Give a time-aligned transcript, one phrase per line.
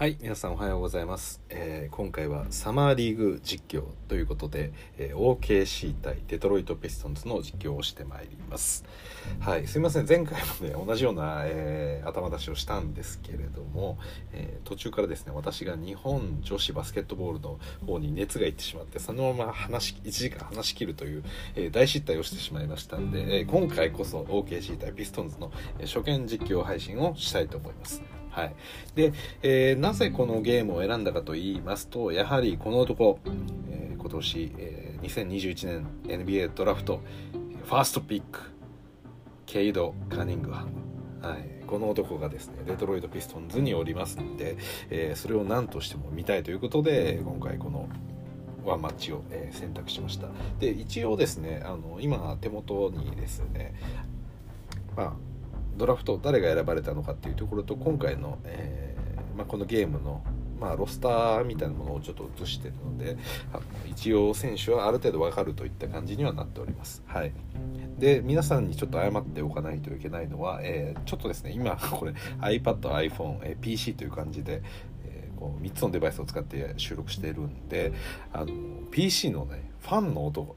[0.00, 8.86] はい皆さんおはようございます、えー今回はサマーリーグ実況ということで、えー OKC 対デトロイト・ピストンズの実況をしてまいります。
[9.40, 13.98] はいすいません前回もね同じような、えー頭出しをしたんですけれども、
[14.32, 21.24] え途中からですね私が日本女子バスケットボールの方に熱がいってしまってそのまま話し1時間話し切るという、
[21.56, 28.19] え大失態をしてしまいましたんで、え今回こそ OKC 対ピストンズの初見実況配信をしたいと思います。
[28.30, 28.54] はい、
[28.94, 29.12] で、
[29.42, 33.18] えーなぜこのゲームを選んだかと言いますとやはりこの男、
[33.70, 35.66] えー今年、えー2021
[36.06, 37.00] 年 NBA ドラフト
[37.64, 38.40] ファーストピック
[39.46, 44.56] ケイド・カニングハム、はい、この男がですねデトロイト・ピストンズにおりますので、
[44.90, 47.88] えーそれを何としても見たいということで今回この
[48.64, 50.28] ワンマッチを、えー選択しました。
[50.60, 53.74] で一応ですねあの今手元にですね
[54.96, 55.12] まあ
[55.80, 60.22] ドラフト誰が選ばれたのかっていうところと今回の、えーまあ、このゲームの、
[60.60, 63.16] まあ、ロスターみたいなものをちょっと映してるので
[63.50, 67.02] あの一応選手はある程度わかるといった感じにはなっております。
[67.06, 67.32] はい、
[67.98, 74.60] で皆さんにちょっと謝っておかないといけないのは、えーちょっとですね今これ iPad、iPhone、え PC という感じで、
[75.06, 77.94] えーこう3つのデバイスを使って収録しているんで
[78.34, 78.52] あの
[78.90, 80.52] PC のねファンの音が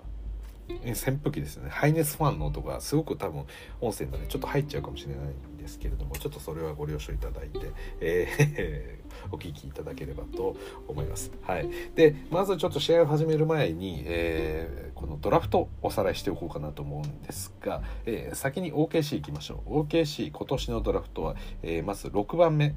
[0.69, 1.69] 扇風機ですよね。
[1.69, 3.45] ハイネスファンの音がすごく多分
[3.81, 10.55] 音声のねちょっと入っちゃうかもしれないんですけれどもちょっとそれはご了承いただいて、えー お聞きいただければと
[10.87, 11.31] 思います。
[11.43, 19.81] はい、でまずちょっと試合を始める前に、えーこのドラフトおさらいしておこうかなと思うんですが、えー先に OKC 行きましょう。
[19.81, 22.73] OKC 今年のドラフトは、えまず6番目、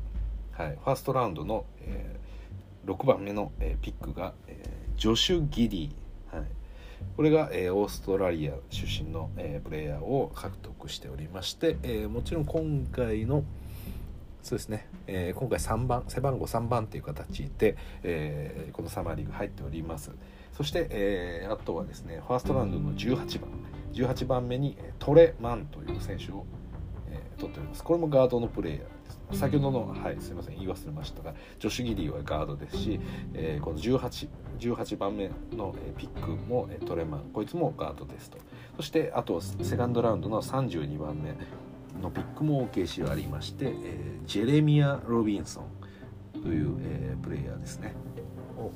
[0.53, 2.19] はい、ファーストラウンドの、え
[2.85, 6.06] 6番目の、えピックが、えージョシュ・ギリー、
[7.17, 13.45] これが、えーオーストラリア出身の、えープレイヤーを獲得しておりまして、えーもちろん今回の
[14.43, 20.13] そうですね、え今回3番背番号3番っていう形で、えこのサマーリーグ入っております。
[20.53, 23.51] そして、えあとはですねファーストラウンドの18番
[23.93, 26.45] 18番目にトレ・マンという選手を、
[27.11, 27.83] えー取っております。
[27.83, 28.96] これもガードのプレイヤー。
[29.33, 33.01] 先ほどのはいすいません言い忘れましたがジョシュ・ギリーはガードですし、
[33.35, 34.29] えーこの 18,
[34.59, 38.39] 18番目のえーピックもえートレマンこいつもガードですと。
[38.77, 41.35] そしてあとセカンドラウンドの32番目
[42.01, 47.95] のピックも OKC はありまして、えージェレミア・ロビンソンという、えープレイヤーですね。
[48.59, 48.71] を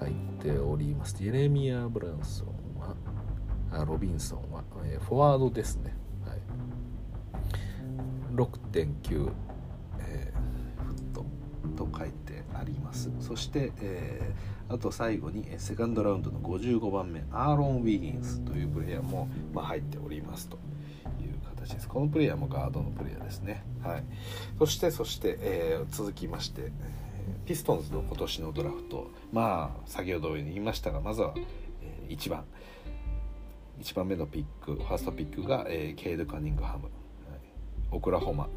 [0.00, 1.16] 入っております。
[1.16, 2.94] ジェレミア・ブランソンは
[3.72, 5.94] あロビンソンは、えーフォワードですね、
[6.26, 6.38] はい、
[8.34, 8.44] 6.9、
[8.76, 9.47] えーフット
[11.78, 13.10] と書いてあります。
[13.20, 20.58] そして、えーあと最後にセカンドラウンドの55番目アーロン・ウィギンスというプレイヤーも、まあ、入っておりますと
[21.22, 21.88] いう形です。
[21.88, 23.64] このプレイヤーもガードのプレイヤーですね。
[23.82, 24.04] はい。
[24.58, 26.70] そしてそして、えー続きまして、
[27.46, 29.10] ピストンズの今年のドラフト。
[29.32, 31.32] まあ先ほど言いましたがまずは、
[31.80, 32.44] え1番。
[33.80, 36.92] 1番目のピックファーストピックが、えーケイド・カニングハム、はい。
[37.90, 38.50] オクラホマ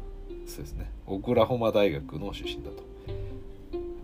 [0.46, 0.92] そうですね。
[1.06, 2.91] オクラホマ大学の出身だと。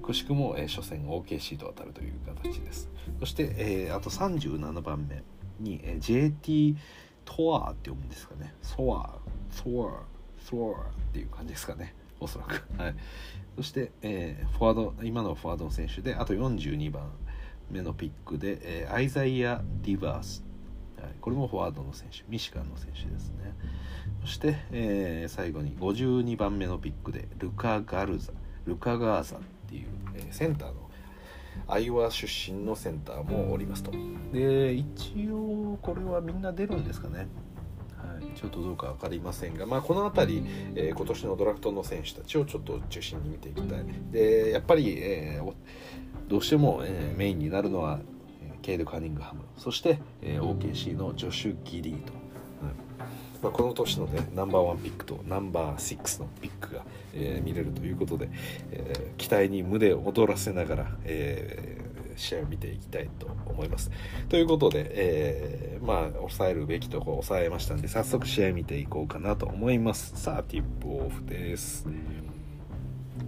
[0.02, 2.88] くしくも、えー初戦 OKC と当たるという形です。
[3.20, 5.22] そして、えーあと37番目
[5.60, 6.76] に、えー JT
[7.24, 8.54] トアーって読むんですかね。
[8.62, 9.18] ソア
[9.50, 10.02] ソア
[10.42, 11.94] ソアっていう感じですかね。
[12.20, 12.64] おそらく。
[12.80, 12.94] はい。
[13.56, 17.10] そして、えーフォワード今のフォワードの選手であと42番
[17.70, 20.42] 目のピックで、えーアイザイア・ディバース、
[20.98, 22.24] はい、これもフォワードの選手。
[22.30, 23.52] ミシガンの選手ですね。
[24.22, 28.32] そして、えー最後に52番目のピックでルカ・ガルザ。
[28.66, 30.74] ルカ・ガーザっていう、えーセンターの
[31.66, 33.90] アイオワ出身のセンターもおりますと。
[34.32, 37.26] で一応これはみんな出るんですかね。
[37.96, 40.42] はい、ちょっとどうか分かりませんが、まあ、この辺り、
[40.76, 43.84] えー今年のドラフトの選手たちをちょっと中心に見ていきたい。
[44.12, 45.54] でやっぱり、えーお
[46.28, 47.98] どうしても、えーメインになるのは
[48.42, 49.42] えーケイド・カニングハム。
[49.56, 52.27] そして、えー OKC のジョシュ・ギリーと、うん
[53.42, 58.28] まあ、この年のねナンバーワンピックとナンバー6のピックが、えー見れるということで、
[58.72, 61.88] えー期待に胸を躍らせながら、えー
[62.18, 63.92] 試合を見ていきたいと思います。
[64.28, 70.20] ということで、えまあ抑えるべきところ抑えましたんで早速試合見ていこうかなと思います。
[70.20, 71.86] さあティップオフです。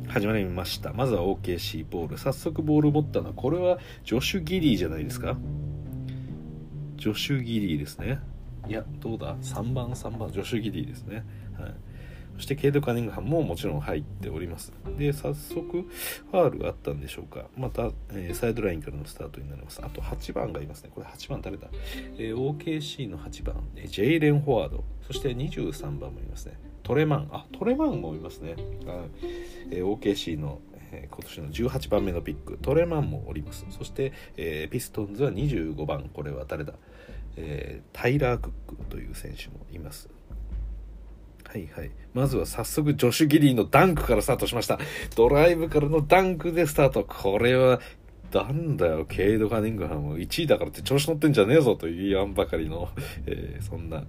[0.08, 5.36] 始まりましたまずは OKC ボール早速ボール持ったのはこれはジョシュ・ギリーじゃないですか？
[6.96, 8.18] ジョシュ・ギリーですね
[8.70, 11.24] いやどうだ？3番3番ジョシュ・ギリーですね。
[11.58, 11.74] はい。
[12.36, 14.72] そしてケイド・カニングハムももちろん入っております。
[14.96, 17.46] で早速ファールがあったんでしょうか。
[17.56, 19.80] また、えーサイドラインからのスタートになります。
[19.84, 20.90] あと8番がいますね。
[20.94, 21.66] これ8番誰だ、
[22.16, 23.56] えー OKC の8番。
[23.74, 24.84] えージェイレン・フォワード。
[25.04, 26.56] そして23番もいますね。
[26.84, 27.28] トレマン。
[27.32, 28.54] あトレマンもいますね、
[29.72, 30.60] えー OKC の、
[30.92, 32.58] 今年の18番目のピック。
[32.62, 33.66] トレマンもおります。
[33.70, 36.08] そして、えー、ピストンズは25番。
[36.12, 36.74] これは誰だ、
[37.36, 40.08] えー、タイラー・クックという選手もいます。
[41.50, 41.90] はいはい。
[42.14, 44.78] まずは早速ジョシュ・ギリーのダンクからスタートしました。
[45.16, 47.04] ドライブからのダンクでスタート。
[47.04, 47.80] これは
[48.32, 50.16] なんだよケイド・カニングハム。
[50.16, 52.88] 1位だからって調子乗ってんじゃねえぞと言わんばかりの、
[53.26, 54.04] えー、そんな、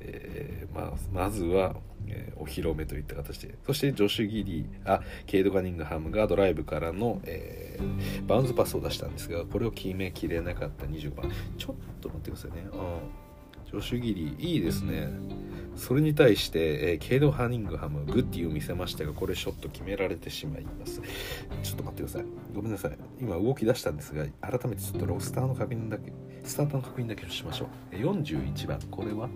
[0.00, 3.54] えー、まあ、まずは、えー、お披露目といった形で。
[3.66, 11.30] そしてジョシュ・ギリーあケイド・カニングハムがドライブからの、えー、バウンズパスを出したんですがこれを決めきれなかった25番。
[11.56, 12.66] ちょっと待ってくださいね。
[13.66, 15.08] ジョシュ・ギリーいいですね。
[15.76, 21.02] それに対して、えー、ケイド・ハニングハムグッディを見せましたがこれショット決められてしまいます。
[21.62, 22.24] ちょっと待ってください。
[22.54, 22.98] ごめんなさい。
[23.20, 26.12] 今動き出したんですが改めてちょっとロスターの確認だけ
[26.44, 27.96] スタートの確認だけしましょう。
[27.96, 28.80] 41番。
[28.90, 29.28] これは？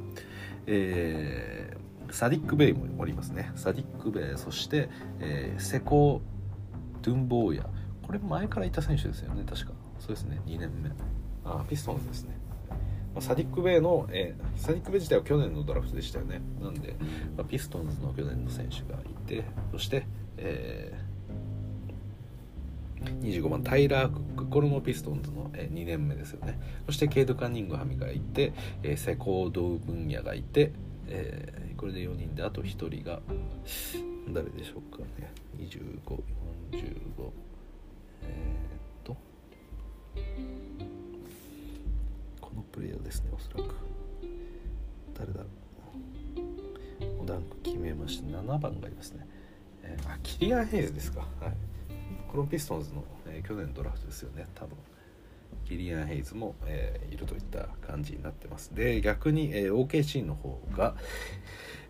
[0.67, 3.53] えー、サディック・ベイもおりますね。
[3.57, 4.89] サディック・ベイそして、
[5.21, 6.21] えー、セコ・
[7.03, 7.67] ドゥンボーヤ。
[8.03, 9.45] これ前からいた選手ですよね。
[9.49, 9.73] 確か。
[9.99, 10.41] そうですね。
[10.47, 10.91] 2年目。
[11.45, 12.37] あピストンズですね、
[13.21, 16.41] サディック・ベイの、えー、サディック・ベイ自体は去年のドラフトでしたよね。
[16.61, 16.97] なんで、
[17.37, 20.07] まあ、ピストンズの去年の選手がいてそして、
[20.37, 21.12] えー、
[23.23, 26.59] 25番タイラー・クックこれもピストンズの、えー、2年目ですよね。
[26.87, 28.53] そしてケイド・カンニングハミがいて、
[28.83, 30.73] えー、セコード・分野がいて、
[31.09, 33.21] えー、これで4人であと1人が
[34.33, 35.33] 誰でしょうかね。
[35.59, 37.31] 2545
[38.23, 39.17] えー、っと。
[42.41, 43.75] このプレイヤーですねおそらく。
[45.15, 47.23] 誰だろう。
[47.23, 49.27] おダンク決めました7番がいますね、
[49.83, 51.21] えー、あキリア・ヘイズですか。
[51.41, 51.72] はい。
[52.33, 54.47] このピストンズの、えー、去年ドラフトですよね。
[54.55, 54.75] 多分。
[55.67, 58.75] キリアン・ヘイズも、えー、いるといった感じになってます。
[58.75, 60.95] で逆に、えー、OKC の方が、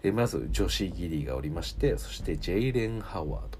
[0.02, 3.58] えー、まずジョシー・ギリーがおりましてそしてジェイレン・ハワード。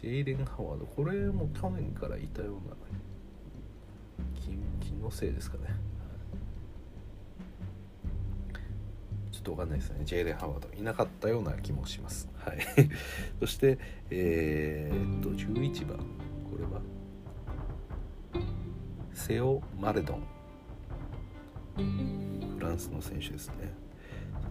[0.00, 0.86] ジェイレン・ハワード。
[0.86, 2.76] これも去年からいたような
[4.80, 5.64] 気のせいですかね。
[9.32, 10.02] ちょっとわかんないですね。
[10.04, 10.68] ジェイレン・ハワード。
[10.78, 12.28] いなかったような気もします。
[12.48, 12.58] はい。
[13.40, 13.78] そして
[14.10, 15.98] えー、っと11番。
[15.98, 16.80] これは。
[19.12, 20.22] セオ・マレドン。
[22.56, 23.72] フランスの選手ですね。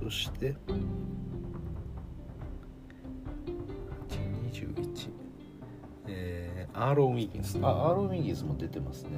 [0.02, 0.56] そして
[4.52, 5.10] 21
[6.10, 7.58] えー、アーロン・ウィギンス。
[7.62, 9.10] あアーロン・ウィギンスも出てますね。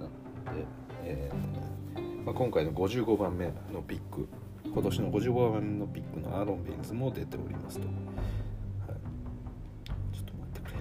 [0.00, 0.64] なので、
[1.04, 4.28] えーまあ、今回の55番目のピック
[4.72, 7.96] 今年の55番のピックのアーロン・ベンズも出ておりますと、はい、
[10.16, 10.78] ちょっと待ってくれ。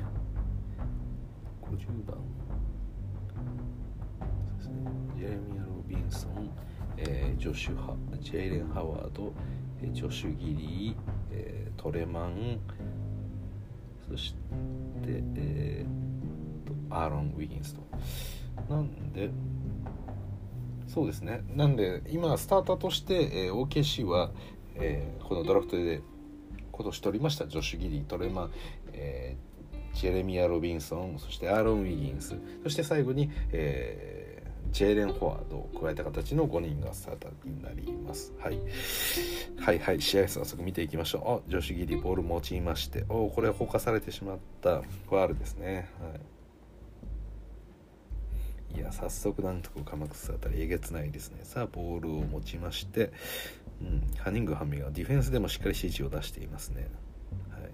[1.62, 2.18] 50番。
[5.14, 6.50] ジェレミア・ロビンソン、
[6.96, 9.34] えー、ジョシュハジェイレン・ハワード、
[9.82, 10.96] えー、ジョシュ・ギリー、
[11.32, 12.60] えー、トレマン。
[14.10, 14.38] そして、
[15.36, 17.82] えー、アーロン・ウィギンスと。
[18.74, 19.30] なんで
[20.94, 21.42] そうですね。
[21.56, 24.32] なんで今スターターとして、えー、OKC は、
[24.76, 26.02] えー、このドラフトで
[26.74, 27.48] 今年取りました。
[27.48, 28.52] ジョシュ・ギリートレマン、
[28.92, 32.36] えー、ジェレミア・ロビンソンそしてアーロン・ウィギンス。
[32.64, 38.60] そして最後に、えー、ジェイレン・フォワードを加えた形の5人がスターターになります、はい、
[39.60, 40.02] はいはい。
[40.02, 41.48] 試合早速見ていきましょう。
[41.48, 43.06] あジョシュ・ギリーボール持ちまして。
[43.08, 44.82] おこれ放火されてしまった。
[44.82, 45.90] ファールですね。
[46.02, 46.31] はい。
[48.76, 51.40] いや早速なんとか鎌草あたりえげつないですね。
[51.44, 53.12] さあボールを持ちまして、
[53.82, 56.90] うん、ハニングハミがディフェンスでもしっかり指示を出していますね、
[57.52, 57.72] はい、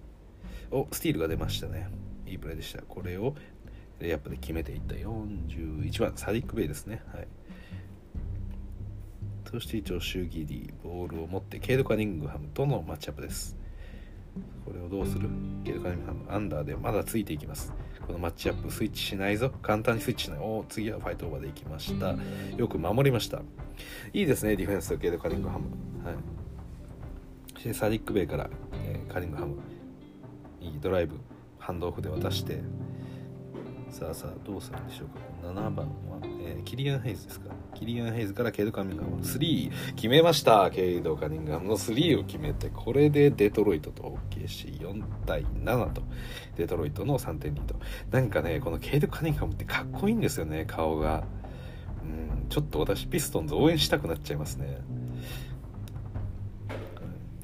[0.72, 1.90] おスティールが出ましたね。
[2.26, 2.82] いいプレーでした。
[2.82, 3.36] これを
[4.00, 4.96] レイアップで決めていった。
[4.96, 7.02] 41番サディック・ベイですね。
[7.14, 7.28] はい。
[9.50, 13.56] そして一応シューギリボールを持ってケイド・カニングハムとのマッチアップです。
[14.66, 15.30] これをどうする？
[15.64, 17.74] ケイド・カニングハムアンダーでまだついていきます。
[18.06, 19.52] このマッチアップスイッチしないぞ。
[19.62, 20.40] 簡単にスイッチしない。
[20.40, 22.16] お次はファイトオーバーでいきました。
[22.56, 23.42] よく守りました。
[24.14, 25.66] いいですねディフェンス系でカリングハム。
[26.06, 26.16] はい。
[27.54, 28.50] そしてサディック・ベイから、
[28.86, 29.58] えー、カリングハム。
[30.62, 31.16] いいドライブ。
[31.60, 32.62] ハンドオフで渡して。
[33.90, 35.08] さあさあどうするんでしょう
[35.44, 35.50] か。
[35.50, 37.54] 7番は、えー、キリアン・ヘイズですか。
[37.78, 46.02] キリアン・ヘイズからケイド・カニングハム3決めましたケイド・カニングハムの3を決めてこれでデトロイトと OKC4 対7と。
[46.56, 47.76] デトロイトの3点リード。
[48.10, 51.24] なんかねこのケイド・カニングハムってかっこいいんですよね顔が。
[52.04, 54.80] うんちょっと私ピストンズ応援したくなっちゃいますね。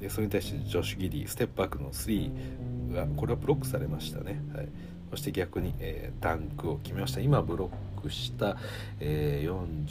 [0.00, 4.68] でそれに対してジョシュ・ギリーステップバックの3がこれはブロックされましたね、はい、
[5.10, 7.20] そして逆に、えー、ダンクを決めました。
[7.20, 8.56] 今ブロッした、
[9.00, 9.84] えー、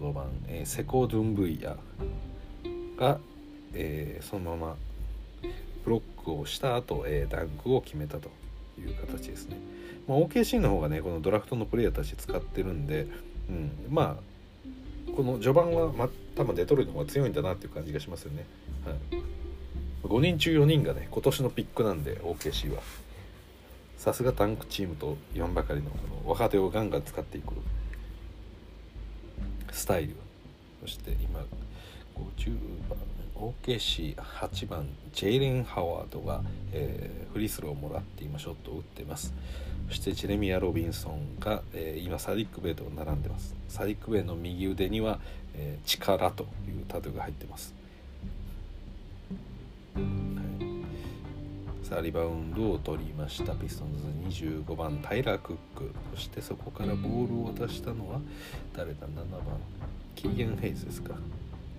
[0.00, 1.76] 45番、えー、セコドゥンブイヤ
[2.98, 3.18] が、
[3.74, 4.76] えー、そのまま
[5.84, 8.30] ブロックをした後、え、ダンクを決めたと
[8.78, 9.56] いう形ですね、
[10.06, 13.06] まあ、OKC の方がねこのドラフトのプレイヤーたち使ってるんで、
[13.48, 18.44] うん、まあこの序盤は、ま、多分デトロイトの方が強いんだなっていう感じがしますよね、
[18.84, 19.22] はい、
[20.06, 22.82] 5人中4人がね今年のピックなんで OKC は。
[24.00, 27.52] さすがタンクチームと言わんばかりのこの若手をガンガン使っていく
[29.72, 30.16] スタイル
[30.80, 31.40] そして今
[32.16, 32.56] 50
[32.88, 32.98] 番
[33.34, 36.40] OKC8 番ジェイレン・ハワードが、
[36.72, 39.34] えー、フリースローをもらって今ショットを打ってます。
[39.88, 43.54] そしてジェレミア・ロビンソンが、えー、今サディック・ベイと並んでます。
[43.68, 45.20] サディック・ベイの右腕には、
[45.54, 47.74] えー、力というタトゥーが入ってます。
[51.90, 53.52] さあリバウンドを取りました。
[53.52, 55.90] ピストンズ25番タイラー・クック。
[56.14, 58.20] そしてそこからボールを渡したのは
[58.76, 59.40] 誰だ？7番。
[60.14, 61.16] キーゲン・ヘイズですか。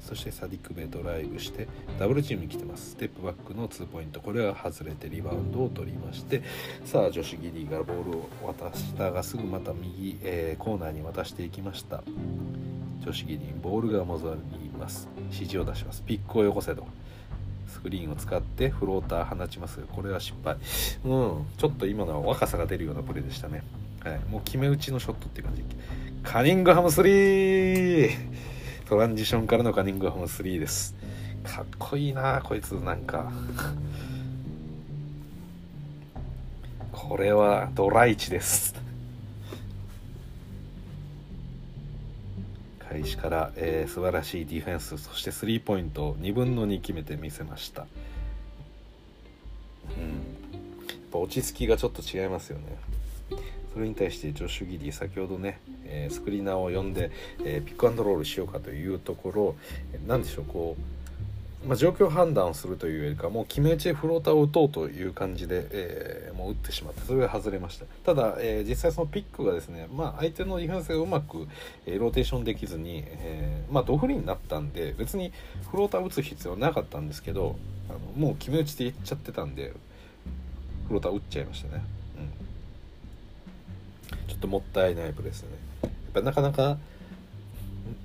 [0.02, 1.66] そしてサディック・ベドライブして
[1.98, 2.90] ダブルチームに来てます。
[2.90, 4.20] ステップバックの2ポイント。
[4.20, 6.44] これは外れてリバウンドを取りまして
[6.84, 12.04] さあ女子ギリーがボールを渡したがすぐまた右、えー、コーナーに渡していきました。
[13.00, 15.08] 女子ギリーボールが戻ります。
[15.32, 16.04] 指示を出します。
[16.04, 16.86] ピックをよこせと。
[17.72, 20.58] スクリーンを使ってフローター放ちますがこれは失敗。
[21.06, 21.46] うん。
[21.58, 23.64] ちょっと今のは若さが出るようなプレーでしたね。
[24.04, 24.20] はい。
[24.30, 25.64] もう決め打ちのショットっていう感じ。
[26.24, 28.12] カニングハムスリー。
[28.88, 30.96] トランジションからのカニングハム3です。
[31.44, 33.32] かっこいいなこいつなんか。
[36.92, 38.81] これはドライチです。
[42.92, 47.84] 開始から、えー、素晴らしいディフェンスそしてスリーポイントを2分の2決めてみせました。
[49.98, 50.04] うん。
[50.04, 52.78] やっぱ落ち着きがちょっと違いますよね。
[53.74, 57.12] それに対してジョシュ・ギディー先ほどね、えー、スクリーナーを呼んで、
[57.46, 59.56] えー、ピックアンドロールしようかというところ
[60.06, 60.82] 何でしょうこう、
[61.68, 67.86] まあ、状況判断をするというよりかもう決め打ちでフローターを打とうという感じで、えー、もう打ってしまってそれが外れました。
[68.04, 71.48] ただ、え実際そのピックがですね、まあ、相手のディフェンスがうまく、
[71.86, 75.32] えローテーションできずに、えまあ、ドフリーになったんで別に
[75.70, 77.56] フローター打つ必要はなかったんですけど
[77.90, 79.74] あのもう決め打ちでいっちゃってたんで
[80.88, 81.84] フローター打っちゃいましたね。
[84.12, 84.28] うん。
[84.28, 85.50] ちょっともったいないプレーですね。
[85.84, 86.78] やっぱなかなか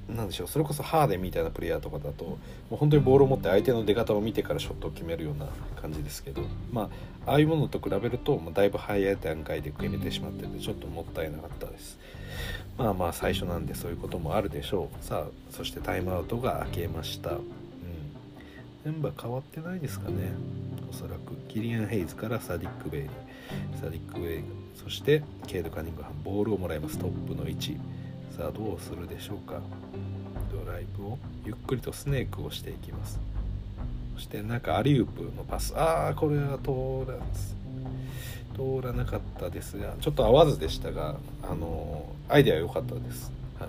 [0.09, 2.39] なんでしょうそれこそハーデンみたいなプレイヤーとかだとも
[2.73, 5.47] う本当にボールを持って相手の出方を見てからショットを決めるような
[5.81, 6.43] 感じですけど
[6.73, 6.89] まあ
[7.27, 11.99] ああいうものと比べると、まあ、だいぶ早い段階で決めてしまっててちょっともったいなかったです。
[12.79, 15.05] まあまあ最初なんでそういうこともあるでしょう。
[15.05, 17.31] さあそしてタイムアウトが明けました。
[17.31, 17.41] うん。
[18.85, 20.31] メンバー変わってないですかね。
[20.89, 21.35] おそらく。
[21.49, 23.09] キリアン・ヘイズからサディック・ベイに
[23.81, 24.43] サディック・ベイ
[24.77, 26.99] そしてケイド・カニングハンボールをもらいます。
[26.99, 27.77] トップの位置
[28.37, 29.61] さあどうするでしょうか。
[30.53, 33.19] ドライブをゆっくりとスネークをしていきます。
[34.15, 35.75] そしてなんかアリウープのパス。
[35.77, 37.57] ああこれは通らず
[38.57, 43.69] 通らなかったですがちょっと合わずでしたがあのアイデア良かったです、はい、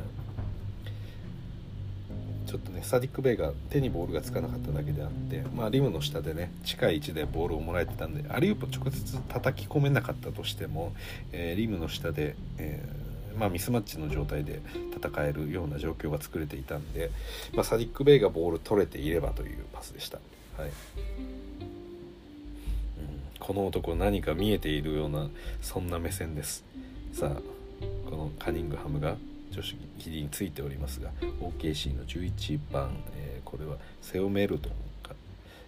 [2.50, 10.94] ちょっとねサディック・ベイが手にボールがつかなかっただけであって、まあ、リムの下でね近い位置でボールをもらえてたんでアリウープ直接叩き込めなかったとしても、
[11.34, 14.62] えー、リムの下で、えー、まあ、ミスマッチの状態で
[14.96, 17.12] 戦えるような状況が作れていたんで、
[17.53, 20.20] まあ、サディック・ベイがボール取れていればというパスでした。
[20.58, 20.72] はい。
[23.39, 25.29] この男何か見えているような
[25.62, 26.65] そんな目線です。
[27.13, 29.15] さあこのカニングハムが
[29.51, 35.15] 女子ギリについておりますが OKC の11番、えー、これはセオメルトンか、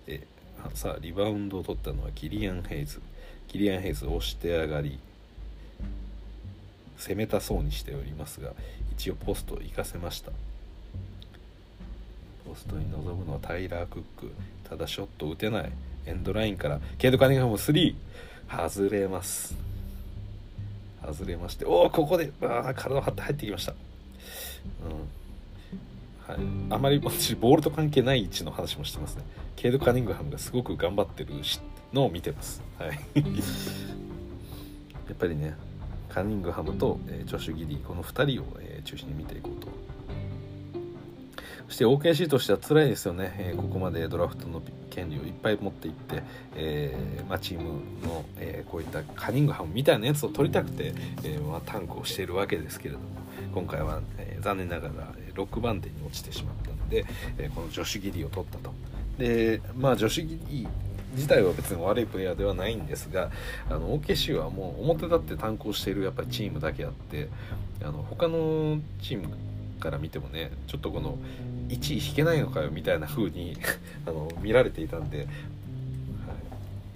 [0.08, 3.02] えー、さあリバウンドを取ったのはキリアン・ヘイズ。
[3.48, 5.00] キリアン・ヘイズ押して上がり
[7.00, 8.52] 攻めたそうにしておりますが
[8.92, 10.32] 一応ポストを行かせました。
[12.46, 14.32] ポストに臨むのはタイラー・クック。
[14.68, 15.72] ただショット打てない。
[16.06, 16.80] エンドラインから。
[16.98, 17.96] ケイド・カニングハム3
[18.50, 19.56] 外れます。
[21.06, 21.66] 外れまして。
[21.66, 22.34] おおここで。
[22.42, 23.74] あ体を張って入ってきました、
[26.28, 26.36] うん。
[26.36, 26.40] はい、
[26.72, 29.24] あまり私ボールと関係ない位置の話もしてますね。
[29.56, 31.34] ケイド・カニングハムがすごく頑張ってる
[31.94, 32.90] のを見てます、はい、
[33.20, 35.54] やっぱりね
[36.14, 39.68] カニングハムと、え、ジョシュ・ギリーこの2人を、え、中心に見ていこうと
[41.68, 46.24] そして OKC としては辛いですよね、え、ここまでドラフトの権利をいっぱい持っていって、
[46.56, 53.06] えーまあ、チームの、えー、こういったカニングハムみたいなやつを取りたくて、えーまあ、タンクをしているわけですけれども
[53.54, 54.94] 今回は、えー、残念ながら
[55.36, 57.06] 6番手に落ちてしまったので、
[57.38, 58.74] えー、この女子ギリーを取ったと。
[59.18, 60.68] でまあ女子ギリ
[61.14, 63.32] 自体は別に悪いプレイヤーではないんですが
[63.70, 67.30] あの OKC はもう表立って単行しているやっぱチームだけあって
[67.82, 69.36] あの他のチーム
[69.80, 71.18] から見てもねちょっとこの
[71.70, 73.58] 1位引けないのかよみたいな風に
[74.06, 75.28] あの見られていたんで、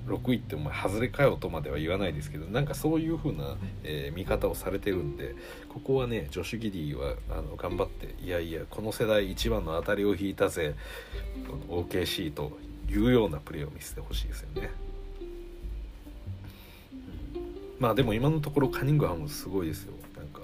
[0.07, 5.35] 6位ってお前外れかよとまでは言わないですけどなんかそういう風な、えー見方をされてるんで
[5.69, 10.75] ここはねジョシュ・ギディはあの頑張っていやいやこの世代一番の当たりを引いたぜ
[11.47, 12.57] この OKC と
[12.89, 14.69] いうようなプレーを見せてほしいですよね。
[17.79, 19.93] まあでも今のところカニングハムすごいですよ。
[20.15, 20.41] なんか。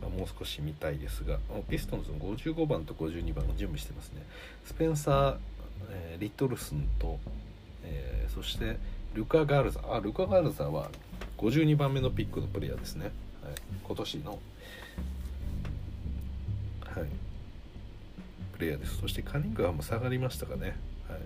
[0.00, 1.38] もう少し見たいですが。
[1.68, 4.22] ピストンズの55番と52番が準備してますね。
[4.64, 5.36] スペンサー、
[5.90, 7.18] えーリトルスンと、
[7.84, 8.76] えーそして
[9.14, 9.80] ルカ・ガールザ。
[9.90, 10.90] あルカ・ガールザは
[11.36, 13.06] 52番目のピックのプレイヤーですね、
[13.42, 14.38] はい、今年の
[16.94, 17.08] はい。
[18.54, 18.98] プレイヤーです。
[18.98, 20.76] そしてカニングハム下がりましたかね。
[21.08, 21.20] はい。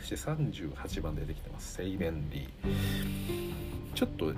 [0.00, 1.74] そして38番出てきてます。
[1.74, 3.94] セイベンリー。
[3.94, 4.32] ちょっと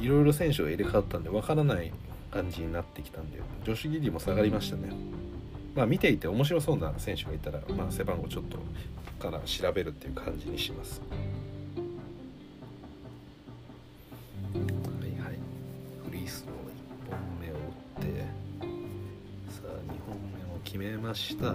[0.00, 1.92] いろいろ選手が入れ替わったんでわからない
[2.30, 4.90] 感じになってきたんで女子ギディも下がりましたね。
[5.74, 8.58] まあ見ていて面白そうな選手がいたら、まあ、背番号ちょっと
[9.20, 11.00] から調べるっていう感じにします。
[21.12, 21.54] 決めま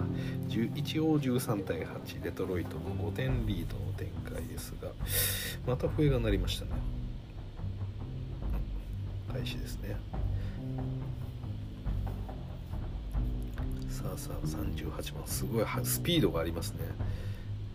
[0.50, 4.88] た10一応13対8デトロイトの5点リードの展開ですが
[5.66, 6.70] また笛が鳴りましたね。
[9.32, 9.96] 開始ですね。
[13.90, 15.26] さあさあ38番。
[15.26, 16.78] すごいはスピードがありますね。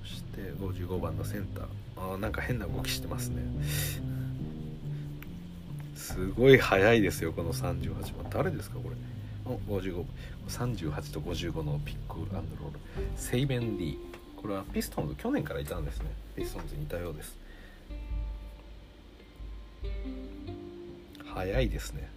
[0.04, 1.66] そして55番のセンター。
[1.98, 3.44] あーなんか変な動きしてますね。
[5.96, 8.30] すごい速いですよこの38番。
[8.30, 8.96] 誰ですかこれ。
[9.52, 10.06] お55
[10.48, 12.80] 38と55のピックアンドロール。
[13.16, 13.98] セイベン・リー。
[14.42, 16.12] これはピストンズ去年からいたんですね。
[16.36, 17.38] ピストンズにいたようです。
[21.26, 22.10] 速いですね。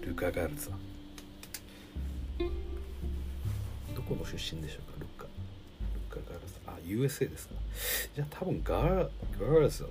[0.00, 0.70] ルカ・ガルザ
[3.94, 4.98] どこの出身でしょうか？
[5.00, 5.24] ルカ。
[5.24, 7.54] ルカ・ガルザあ USA ですか。
[8.14, 9.08] じゃあ多分ガー
[9.40, 9.88] ガーザっ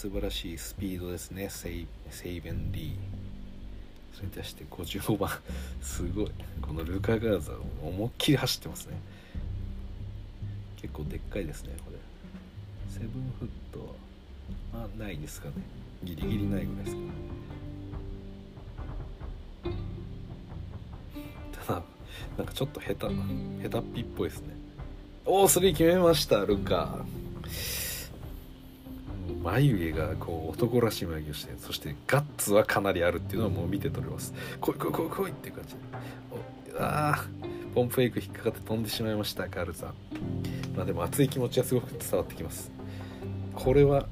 [0.00, 1.50] 素晴らしいスピードですね。
[1.50, 4.16] セイセイベン・リー。
[4.16, 5.28] それに対して55番。
[5.82, 6.30] すごい。
[6.62, 8.94] このルカ・ガーザ思いっきり走ってますね。
[10.80, 11.98] 結構でっかいですねこれ。
[12.90, 13.94] セブンフット
[14.74, 15.56] はあないですかね。
[16.02, 17.02] ギリギリないぐらいですか
[21.66, 21.82] ただ
[22.38, 23.06] なんかちょっと下手
[23.68, 24.54] 下手っぴっぽいですね。
[25.26, 27.04] おおスリー決めましたルカ。
[29.42, 34.34] 眉毛がこう男らしい眉毛をしてそしてガッツはかなりあるっていうのはもう見て取れます。
[34.60, 35.76] 来い来い来い来いっていう感じ。
[36.76, 37.24] おあ
[37.74, 39.92] ポンプフェイク引っかかって飛んでしまいましたガルザ
[40.76, 42.70] まあでも熱い気持ちはすごく伝わってきます。
[43.54, 44.06] これは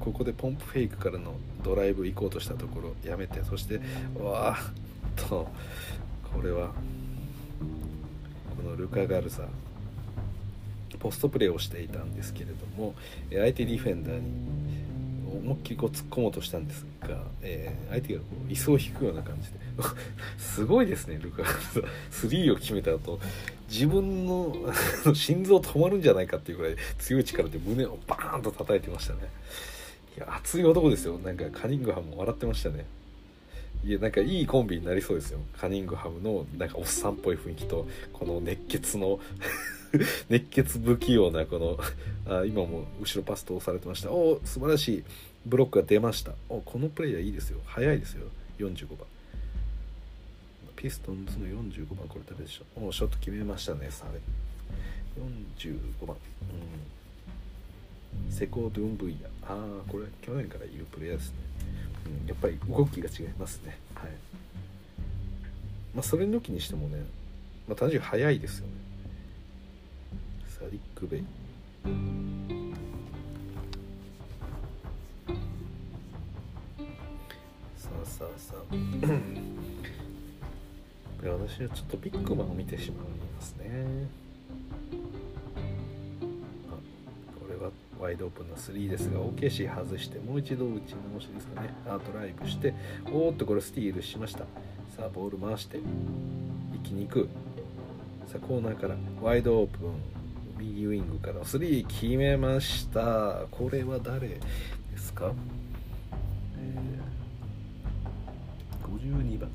[0.00, 3.42] ここでポンプフェイクからのドライブ行こうとしたところやめて。
[3.44, 3.80] そして
[4.18, 4.72] わーっ
[5.28, 5.48] と
[6.32, 6.72] これは
[8.56, 9.42] このルカ・ガルザ
[11.02, 12.94] ポストプレーをしていたんですけれども
[13.30, 14.22] 相手ディフェンダーに
[15.34, 19.58] 思いっきりこう突っ込もうとしたんですが、えー相手がこう椅子を引くような感じで
[20.38, 23.18] すごいですねルカ・ガルザスリーを決めた後
[23.68, 24.54] 自分の
[25.04, 29.20] あの 心臓止まるんじゃないかっていうぐらい強い力で胸をバーンと叩いてましたね。
[30.16, 31.18] いや熱い男ですよ。
[31.18, 32.84] なんかカニングハムも笑ってましたね。
[33.84, 35.40] いやなんかいいコンビになりそうですよ。
[35.58, 39.18] カニングハムのなんかおっさんっぽい雰囲気とこの熱血の
[40.30, 41.78] 熱血不器用なこの
[42.26, 44.10] あ今も後ろパス通されてました。
[44.10, 45.04] おお素晴らしい。
[45.44, 46.32] ブロックが出ました。
[46.48, 47.60] おこのプレイヤーいいですよ。
[47.66, 48.26] 速いですよ。
[48.58, 49.06] 45番。
[50.76, 52.80] ピストンズの45番これ誰でしょ。
[52.80, 54.20] うおショット決めましたねサレ。
[55.60, 56.16] 45番、
[58.26, 59.28] うん、セコードゥンブイヤ。
[59.48, 61.36] ああこれ去年からいるプレイヤーですね、
[62.22, 63.78] うん、やっぱり動きが違いますね。
[63.94, 64.10] はい。
[65.94, 66.98] まあそれ抜きにしてもね、
[67.68, 68.72] まあ、単純に速いですよね。
[70.62, 71.24] サディック・ベイ
[77.76, 78.62] さあさあさあ。
[81.20, 84.06] 私はちょっとビッグマンを見てしまいますね。
[86.70, 86.74] あ
[87.40, 91.74] これはワイドオープンの3ですが OKC 外してもう一度打ち直しですかね。
[91.86, 92.72] あドライブして
[93.06, 94.44] おーっとこれスティールしました。
[94.96, 95.78] さあボール回して。
[96.72, 97.28] 一気に行く。
[98.28, 100.21] さあコーナーからワイドオープン。
[100.62, 103.46] 右ウイングから3決めました。
[103.50, 104.40] これは誰で
[104.96, 105.32] すか、
[106.56, 109.50] えー、52番。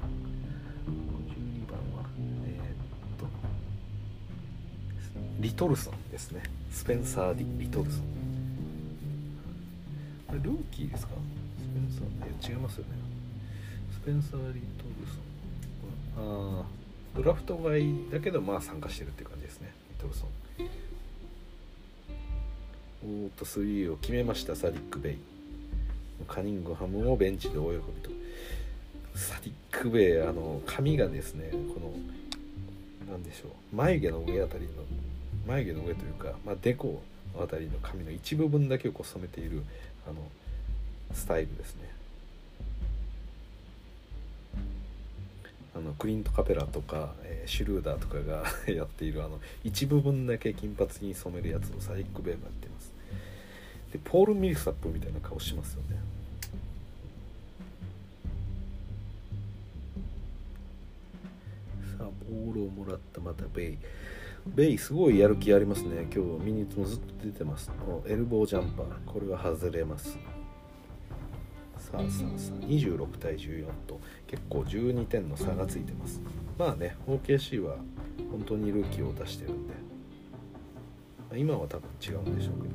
[0.86, 3.26] 52番はえー、っと
[5.39, 6.43] リトルソンですね。
[6.72, 8.02] スペンサー・リリトルソン。
[10.28, 11.13] これルーキーですか？
[11.13, 11.20] ス
[11.74, 12.89] ペンサーいや違いますよね。
[13.93, 16.65] スペンサー・リトルソンああ
[17.15, 19.74] ドラフト外だけどまあ参加してるっていう感じですね。
[19.89, 20.30] リトルソン。
[23.05, 25.17] ーっと3を決めましたサディック・ベイ。
[26.27, 28.10] カニングハムもベンチで大喜びと。
[29.15, 34.69] サディック・ベイあの髪がですねこのなんでしょう眉毛の上あたりの
[35.47, 37.01] 眉毛の上というか、まあ、デコ
[37.36, 39.63] のあたりの髪の一部分だけをこう染めている
[40.07, 40.17] あの
[41.13, 41.88] スタイルですね。
[45.75, 52.77] あのクリント・カペラとか、えーシュルーダーとかが やっているあの一部分だけ金髪に染めるやつをサディック・ベイがやってます。
[53.91, 56.00] でポール・ミルサップみたいな顔しますよね。
[61.97, 63.78] さあボールをもらったまたベイ。
[64.45, 66.08] ベイすごいやる気ありますね。
[66.13, 67.71] 今日ミニッツもずっと出てます。
[67.88, 68.86] おエルボージャンパー。
[69.06, 70.17] これは外れます。
[71.78, 72.65] さあさあさあ。
[72.65, 74.00] 26対14と。
[74.28, 76.21] 結構12点の差がついてます。
[76.58, 77.78] まあね OKC は
[78.32, 79.73] 本当にルーキーを出してるんで。
[81.36, 82.73] 今は多分違うんでしょうけど。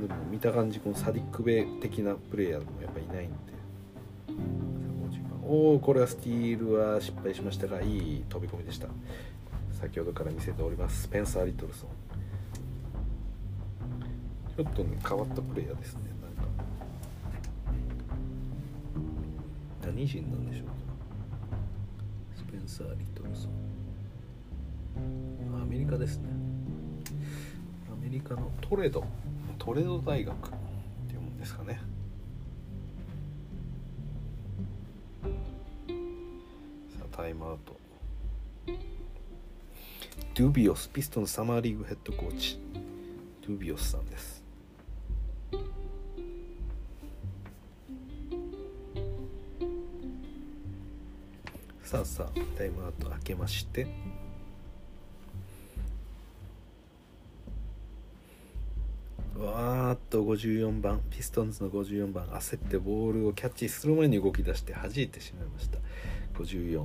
[0.00, 3.36] でも見た感じこのサディック・ベイ的なプレイヤーもやっぱいないんで。
[5.46, 8.88] おおこれはスティールは失敗しましたがいい飛び込みでした。
[9.72, 11.02] 先ほどから見せております。
[11.02, 11.90] スペンサー・リトルソン。
[14.56, 16.00] ちょっとね変わったプレイヤーですね。
[16.22, 16.50] なんか。
[19.84, 20.72] 何人なんでしょうか。
[22.36, 23.50] スペンサー・リトルソン。
[25.62, 26.28] アメリカですね。
[27.92, 29.04] アメリカのトレド。
[29.58, 30.50] トレド大学っ
[31.08, 31.80] ていうもんですかね。
[36.98, 37.76] さあタイムアウト。
[40.34, 42.58] ドゥビオスピストンサマーリーグヘッドコーチ
[43.46, 44.42] ドゥビオスさんです。
[51.82, 53.86] さあさあタイムアウト開けまして。
[59.38, 65.78] わーっと54番ピストンズの54番焦ってボールをキャッチする前に動き出して弾いてしまいました。
[66.38, 66.84] 54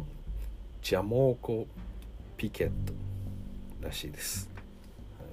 [0.82, 1.68] ジャモーコ・
[2.38, 2.94] ピケット
[3.82, 4.50] らしいです、
[5.20, 5.26] は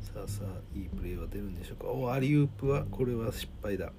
[0.00, 1.86] い、さあさあいいプレーは出るんでしょうか？
[1.88, 3.92] おアリウープはこれは失敗だ。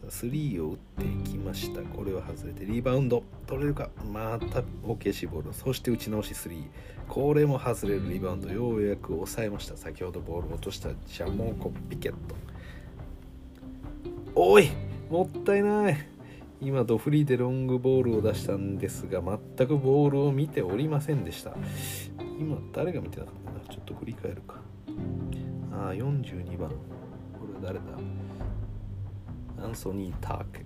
[0.00, 1.82] ただ3を打っていきました。
[1.82, 3.90] これは外れてリバウンド取れるか？
[4.12, 6.64] また OKC ボールそして打ち直し3
[7.08, 9.76] これも外れるリバウンドようやく抑えました。
[9.76, 12.34] 先ほどボールを落としたジャモーコ・ピケット。
[14.34, 14.70] おい
[15.10, 15.96] もったいない。
[16.60, 21.54] 今ドフリーでロングボールを出したんですが全くボールを見ておりませんでした。
[22.38, 23.74] 今誰が見てなかったな？
[23.74, 24.54] ちょっと振り返るか。
[25.72, 26.76] ああ42番こ
[27.60, 27.82] れ誰だ？
[29.64, 30.60] アンソニー・ターク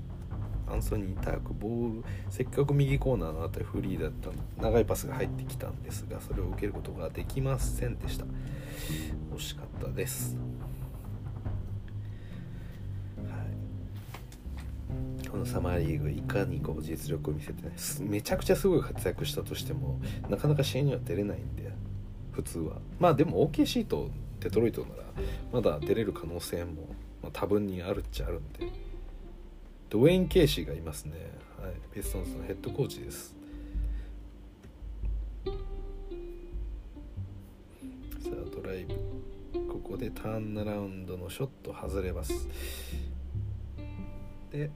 [0.69, 4.31] アンソニー・タークボールせっかく右コーナーのあたりフリーだった
[4.63, 8.25] 長いパスが入ってきたんですがそれを受けることができませんでした。
[9.35, 10.37] 惜しかったです。
[13.17, 13.23] は
[15.25, 15.29] い。
[15.29, 21.71] このサマーリーグいかにこう実力を見せてねめちゃくちゃすごい活躍したとしてもなかなか試合には出れないんで
[22.33, 22.77] 普通は。
[22.99, 24.93] まあでも OKC とデトロイトなら
[25.53, 26.89] まだ出れる可能性も、
[27.23, 28.86] ま、多分にあるっちゃあるんで。
[29.97, 31.13] ドウェイン・ケイシーがいますね、
[31.59, 33.35] はい、ピストンズのヘッドコーチです。
[38.21, 38.95] さあドライブ。
[39.67, 42.47] ここでターンアラウンドのショット外れます。
[44.51, 44.71] で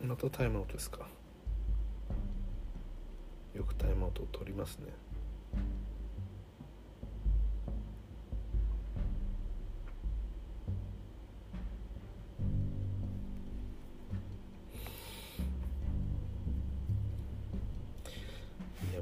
[0.00, 1.08] またタイムアウトですか。
[3.56, 4.92] よくタイムアウトを取りますね。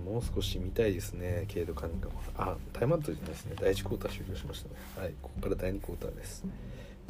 [0.04, 1.44] もう少し見たいですね。
[1.48, 3.56] ケイド・カニンガムあタイムアウトじゃないですね。
[3.60, 4.74] 第1クォーター終了しましたね。
[4.96, 5.14] はい。
[5.22, 6.40] ここから第2クォーターです。
[6.40, 6.46] さ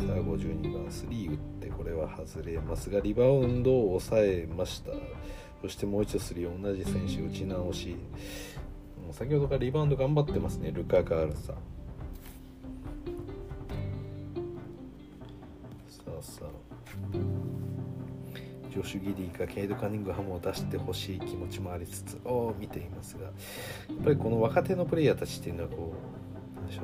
[0.00, 4.90] あ52番3打ってこれは外れますがリバウンドを抑えました。
[5.61, 7.96] そしてもう一度3同じ選手打ち直し。
[9.02, 10.70] もう先ほどからリバウンド頑張ってますね。
[10.72, 11.57] ルカ・ガールさん。
[18.72, 23.32] ジョシュ・ギディかケイド・カニングハムを出してほしい気持ちもありつつを見ていますがやっ
[24.04, 25.92] ぱりこの若手のプレイヤーたちっていうのはこ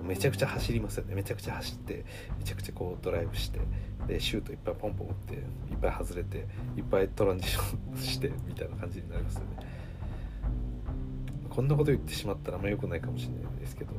[0.03, 2.05] うめちゃくちゃ走りますよねめちゃくちゃ走って
[2.39, 3.61] めちゃくちゃこうドライブして
[4.07, 5.43] でシュートいっぱいポンポン打っていっ
[5.81, 6.47] ぱい外れて
[6.77, 9.47] いっぱいトランジションしてみたいな感じになりますよね
[11.49, 13.91] こんなこと言ってしまったらあんま良くないかもしれないですけど、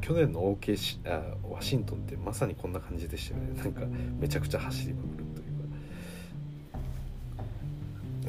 [0.00, 3.80] 去年の OK あワシントンってまさにこんな感じでしたよねなんか
[4.20, 5.37] めちゃくちゃ走りまくる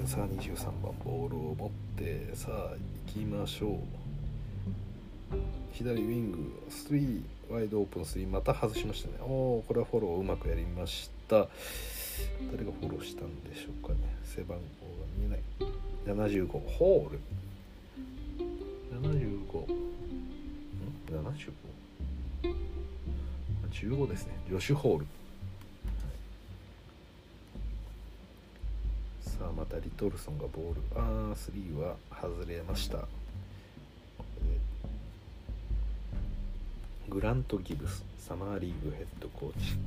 [0.06, 2.72] さあ23番ボールを持ってさあ
[3.08, 3.78] 行きましょう。
[5.72, 6.38] 左ウィング
[6.70, 7.22] 3
[7.54, 9.16] ワイドオープン3また外しましたね。
[9.22, 11.48] おおこれはフォローをうまくやりました。
[12.52, 14.00] 誰がフォローしたんでしょうかね。
[14.24, 14.64] 背番号が
[15.18, 15.40] 見えない。
[16.08, 17.20] 75ホール。
[19.02, 19.68] 75ん
[23.72, 24.34] ？75?15 ですね。
[24.50, 25.06] ジョシュホール。
[29.40, 33.08] さあまたリトルソンがボールあー3は外れました。
[37.08, 39.78] グラント・ギブスサマーリーグヘッドコーチ。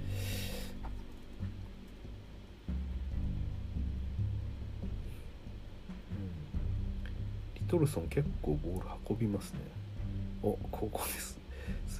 [7.61, 9.59] リトルソン結構ボール運びますね。
[10.43, 11.39] おここです。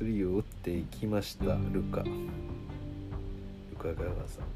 [0.01, 2.01] 3を打っていきましたルカ。
[2.01, 2.09] ル
[3.79, 4.47] カガガさん。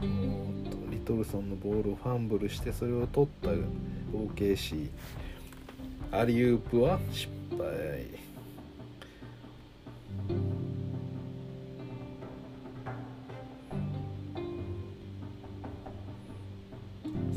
[0.00, 3.50] リトルソンのボールをファンブルしてそれを取った
[4.16, 4.88] OKC
[6.12, 7.66] アリウープは失敗。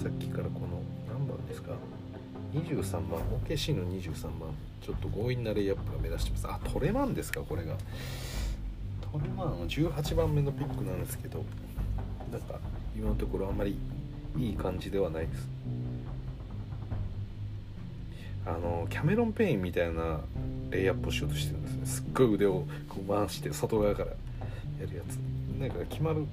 [0.01, 1.71] さっきからこの何番ですか
[2.53, 4.53] ？23番 OKC の23番。
[4.81, 6.47] ちょっと強引なレイアップが目指してます。
[6.47, 7.75] あトレマンですかこれが。
[9.11, 11.43] トレマンは18番目のピックなんですけど。
[12.31, 12.59] なんか
[12.95, 13.77] 今のところあんまり
[14.37, 15.47] いい感じではないです。
[18.45, 20.21] あのキャメロン・ペインみたいな
[20.71, 21.85] レイアップをしようとしてるんですね。
[21.85, 24.15] すっごい腕をこう回して外側からや
[24.89, 25.15] るやつ。
[25.59, 26.25] なんか決まる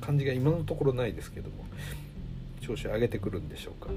[0.00, 1.64] 感じが今のところないですけども
[2.60, 3.90] 調子上げてくるんでしょうか。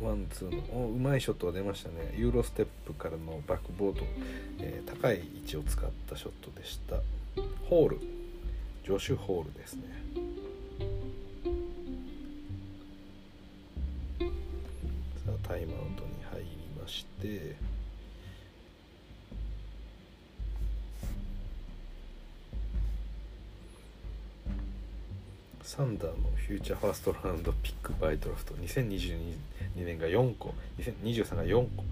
[0.00, 2.14] おワンツーのうまいショットが出ましたね。
[2.16, 4.02] ユーロステップからのバックボード、
[4.58, 6.96] えー、高い位置を使ったショットでした。
[7.68, 8.13] ホール。
[8.84, 9.82] ジョシュ・ホールですね。
[15.24, 16.46] さあタイムアウトに入り
[16.78, 17.56] まして。
[25.62, 28.52] サンダーのフューチャーファーストラウンドピックバイドラフト。
[28.54, 29.34] 2022
[29.76, 31.84] 年が4個2023が4個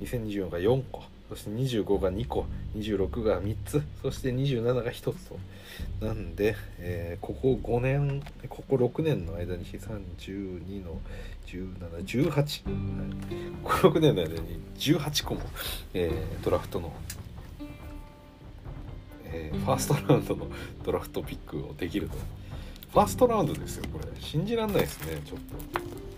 [0.00, 5.38] 2024が4個そして25が2個26が3つそして27が1つと。
[6.00, 11.00] なんで、えーここ5年ここ6年の間に312の
[11.46, 12.44] 1718、はい、
[13.62, 15.40] ここ6年の間に18個も、
[15.94, 16.92] えードラフトの、
[19.24, 20.46] えーファーストラウンドの
[20.84, 22.16] ドラフトピックをできると。
[22.92, 24.06] ファーストラウンドですよこれ。
[24.20, 26.15] 信じらんないですねちょっと。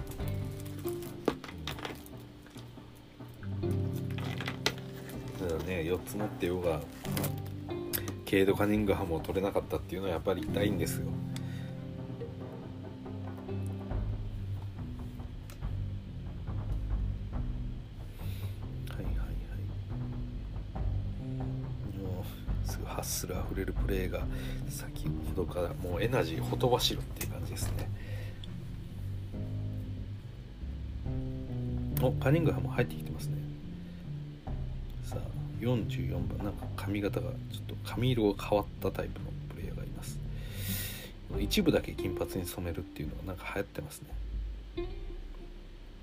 [5.48, 6.80] だからね4つ持ってようが
[8.26, 11.06] ケイド・カニングハムを取れなかったっていうのはやっぱり痛いんですよ。
[18.90, 19.24] はいはいはい。
[21.96, 22.22] も
[22.66, 24.26] うすぐハッスルあふれるプレーが
[24.68, 27.88] 先ほどからもうエナジーほとばしるっていう感じですね。
[32.02, 33.37] おカニングハム入ってきてますね。
[35.58, 40.18] 44番なんか髪型がちょっと髪色が変わったタイプのプレイヤーがいます。
[41.40, 44.08] 一部だけ金髪に染めるっていうのがなんか流行ってますね。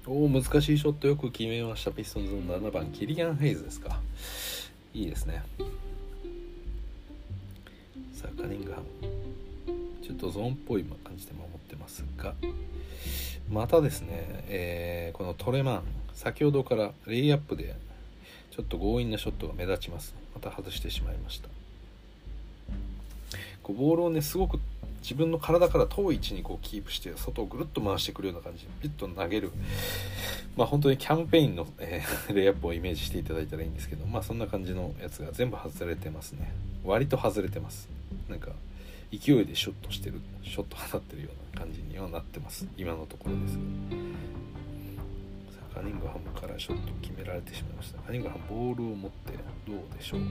[0.08, 1.92] おお難しいショットよく決めました。
[1.92, 4.00] ピストンズの7番キリアン・ヘイズですか。
[4.94, 5.42] いいですね。
[8.14, 8.86] さあカニングハム。
[10.04, 12.36] ちょっとゾーンっぽい感じで守ってますが。
[13.50, 17.76] またですね、えーこのトレマン先ほどからレイアップで
[18.56, 20.16] ちょっと強引なショットが目立ちます。
[20.34, 21.50] また外してしまいました。
[23.62, 24.60] こうボールをねすごく
[25.02, 29.52] 自分の体から遠い位置にこうキープして外をぐるっと回してくるような感じでピッと投げる。
[30.56, 36.54] まあ本当にキャンペーンの、えー レイアップをイメージしていただいたらいいんですけどまあそんな感じのやつが全部外れてますね。
[36.86, 37.90] 割と外れてます。
[38.30, 38.52] なんか
[39.12, 42.66] 勢いでショットしてるショット放ってるような感じにはなってます。
[42.78, 43.58] 今のところです
[45.76, 48.00] カニングハムからショット決められてしまいました？
[48.02, 49.34] カニングハムボールを持って
[49.68, 50.22] どうでしょう？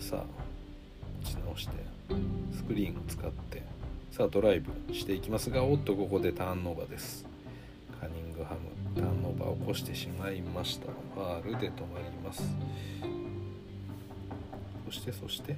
[0.00, 0.24] さあ
[1.22, 1.74] 打ち直して
[2.56, 3.62] スクリーンを使って
[4.12, 7.26] さあドライブしていきますがおっとここでターンオーバーです。
[8.00, 8.60] カニングハム
[8.94, 10.86] ターンオーバーを起こしてしまいました。
[10.86, 12.42] ファールで止まります。
[14.86, 15.52] そしてそして。
[15.52, 15.56] ん？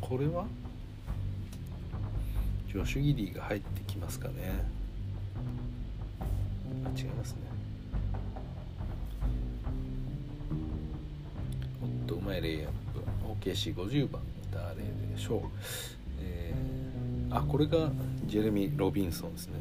[0.00, 0.46] これは？
[2.72, 4.64] ジョシュ・ギリーが入ってきますかね。
[6.86, 7.40] あ違いますね。
[11.82, 13.02] おっとうまいレイアップ。
[13.44, 14.82] OKC50 番誰で
[15.18, 15.40] しょう、
[16.22, 17.90] えー、あこれが
[18.24, 19.60] ジェレミー・ロビンソンですね。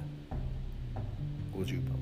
[1.54, 2.00] 50番。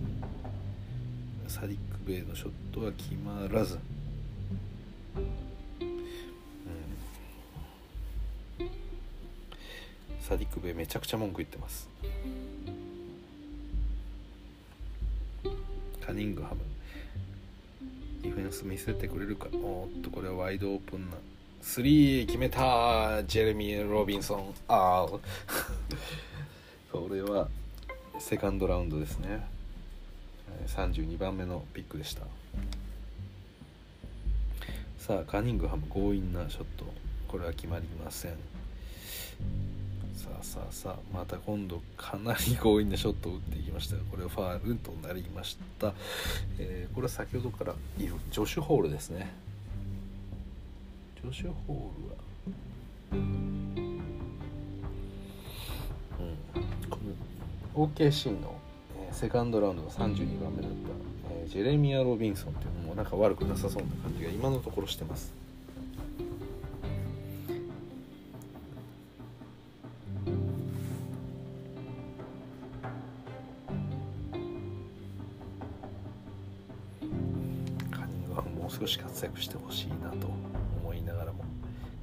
[1.48, 3.80] サディック・ベイのショットは決まらず。
[10.30, 11.90] サディック・ベイめちゃくちゃ文句言ってます。
[16.06, 16.62] カニングハム。
[18.22, 19.48] ディフェンス見せてくれるか？
[19.54, 21.18] おっとこれはワイドオープンな。
[21.64, 24.54] 3決めたジェレミー・ロビンソン。
[24.68, 25.08] ああ
[26.94, 27.50] これは
[28.20, 29.48] セカンドラウンドですね。
[30.68, 32.22] 32番目のピックでした。
[35.00, 36.86] さあカニングハム強引なショット。
[37.28, 38.34] これは決まりません。
[40.30, 45.94] さあさあさあまた今度かなり強引なショットを打っていきましたがこれはファールとなりました、
[46.60, 49.32] えー、これは先ほどからいるジョシュ・ホールですね。
[51.22, 52.16] ジョシュ・ホールは
[53.12, 54.02] うん。
[56.90, 56.98] こ
[57.76, 58.56] の OKC の、
[58.98, 60.90] えー、セカンドラウンドの32番目だった、
[61.42, 65.34] えー、ジェレミア・ロビンソンっていうのもなんか悪くなさそうな感じが今のところしてます。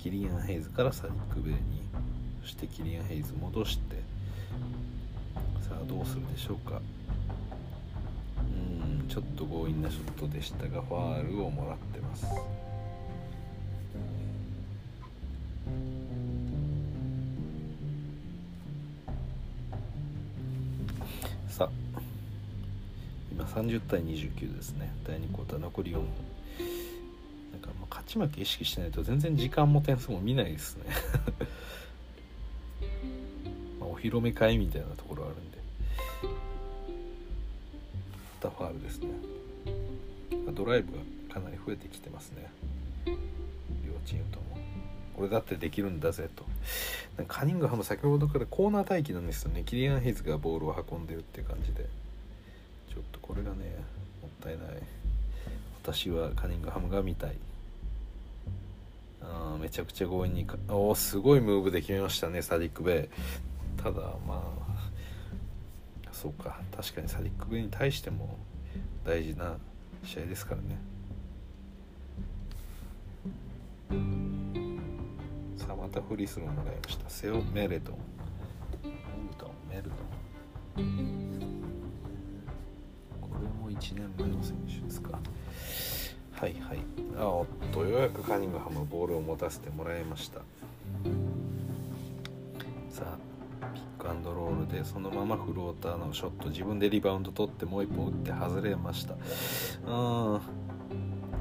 [0.06, 1.58] キリアン・ヘイズからサディック・ベイに
[2.40, 3.96] そしてキリアン・ヘイズ戻して
[5.68, 6.80] さあどうするでしょうか。
[8.38, 8.40] う
[9.04, 12.24] んちょっと強引なショットでしたがファールをもらってます。
[21.48, 21.70] さあ
[23.32, 24.94] 今30対29ですね。
[25.04, 26.04] 第2クォーター残り4分。
[27.88, 30.84] 勝ち負け意識しないと全然時間も点数も見ないですね。
[33.80, 35.58] まあ、お披露目会みたいなところあるんで。
[38.42, 39.08] またファールですね。
[40.52, 42.50] ドライブがかなり増えてきてますね。
[43.06, 43.12] 両
[44.04, 44.58] チームとも。
[45.16, 46.44] 俺だってできるんだぜと。
[47.28, 49.62] カニングハム先ほどからコーナー待機なんですよね。
[49.64, 51.88] キリアン・ヘイズがボールを運んでるっていう感じで。
[52.92, 53.56] ちょっとこれがね
[54.22, 54.68] もったいない。
[55.82, 57.36] 私はカニングハムが見たい。
[59.60, 63.08] めちゃくちゃ強引におすごいムーブで決めましたねサディック・ベ
[63.78, 63.82] イ。
[63.82, 64.40] ただまあ
[66.12, 68.38] そうか確かにサディック・ベイに対しても
[69.04, 69.56] 大事な
[70.02, 70.78] 試合ですからね。
[75.56, 77.08] さあまたフリースローもらいました。
[77.10, 77.96] セオ・メレドン。
[78.82, 78.90] メ
[79.28, 80.86] ルトンメルトン。
[83.20, 85.18] これも1年目の選手ですか。
[86.38, 86.78] はいはい。
[87.18, 90.40] あおっとようやくカニングハムボールを持たせてもらいました。
[92.90, 99.14] さあピックアンドロールでそのままフローターのショット自分でリバウンド取ってもう一本打って外れました。
[99.14, 100.40] うん。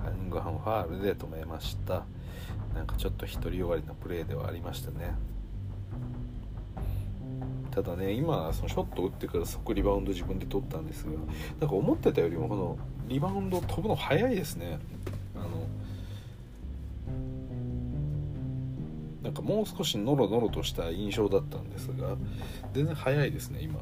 [0.04, 2.06] カニングハムファールで止めました。
[2.74, 5.14] なんかちょっと独りよがりなプレーではありましたね。
[7.72, 11.12] ただね今そのショット打ってから即リバウンド自分で取ったんですが
[11.60, 14.80] なんか思ってたよりもこのリバウンド飛ぶの早いですね。
[15.36, 15.68] あの
[19.24, 22.16] なんかもう少しノロノロとした印象だったんですが
[22.74, 23.80] 全然早いですね今。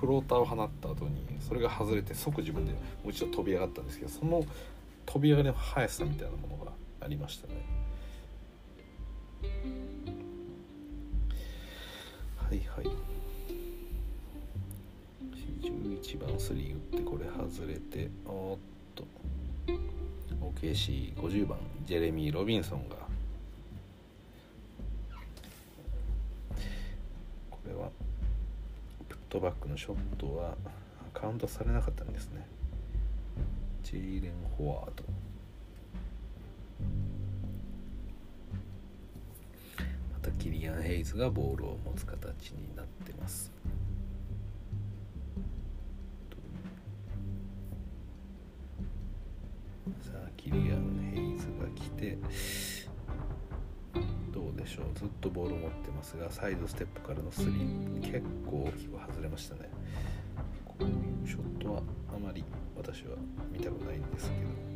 [0.00, 4.44] フローターを放った後にそれが外れて即自分でもう一度飛び上がったんですけどその
[5.06, 7.54] 飛び上がりの速さみたいなものがありましたね。
[12.36, 12.95] はいはい。
[15.66, 18.58] 11番スリー打ってこれ外れておっ
[18.94, 19.04] と。
[20.40, 21.58] OKC50 番。
[21.84, 22.96] ジェレミー・ロビンソンが。
[27.50, 27.90] これは
[29.08, 30.56] プットバックのショットは
[31.12, 32.46] カウントされなかったんですね。
[33.82, 35.04] ジェイレン・フォワード
[40.12, 43.50] またキリアン・ヘイズがボールを持つ形になってます。
[50.56, 52.18] リアン・ヘイズが来て
[54.32, 54.86] どうでしょう。
[54.94, 59.70] ずっとボールを持ってますがサイドステップからのスリー結構大きく外れましたね。
[60.64, 61.82] こういうショットは
[62.14, 62.44] あまり
[62.76, 63.16] 私は
[63.52, 64.75] 見たくないんですけど。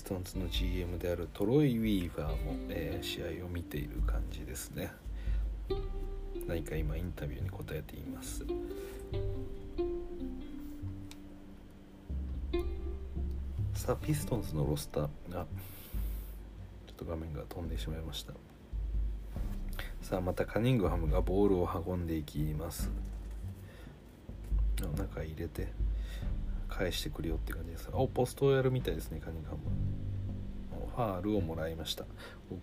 [0.00, 4.90] ストンズの GM であるトロイ・ウィーバーも、えー試合を見ている感じですね。
[6.48, 8.46] 何か今インタビューに答えています。
[13.74, 15.44] さあピストンズのロスターが
[16.86, 18.32] ちょっと画面が飛んでしまいました。
[20.00, 22.90] さあまたカニングハムがボールを運んでいきます。
[24.96, 25.68] 中入れて
[26.70, 27.90] 返してくるよって感じです。
[27.92, 29.79] おポストをやるみたいですねカニングハム。
[30.94, 32.04] ファールをもらいました。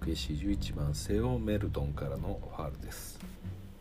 [0.01, 3.19] OKC11 番セオ・メルトンからのファールです。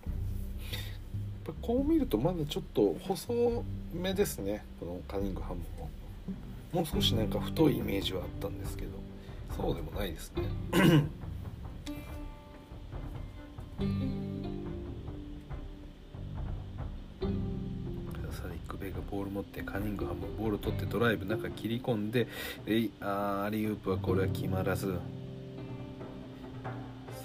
[0.05, 4.65] やっぱこう見るとまだちょっと細めですね。
[4.81, 5.91] このカニングハムも。
[6.73, 8.91] もう少しなんか太いイメージはあったんですけど。
[9.57, 11.05] そうでもないですね。
[21.57, 22.29] 切り込んで
[22.67, 24.99] えいあーアリウープはこれは決まらず。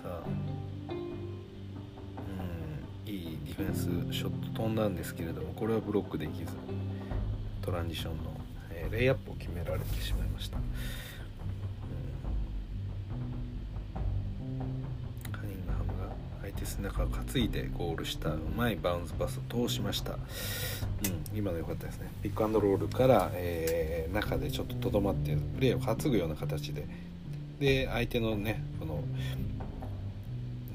[0.02, 0.32] さあう
[3.08, 6.54] んいいディフェンスショット飛んだんですけれどもこれはブロックできず
[7.62, 8.32] トランジションの、
[8.72, 10.58] えーレイアップを決められてしまいました、
[16.82, 20.20] 中を担いでゴールしたうまいバウンスパスを通しました、うん、
[21.38, 22.10] 今の良かったですね。
[22.22, 26.86] ピックアンドロールから、えー中でちょっととどまってプレーを担ぐような形で。
[27.60, 29.04] で相手のねこの、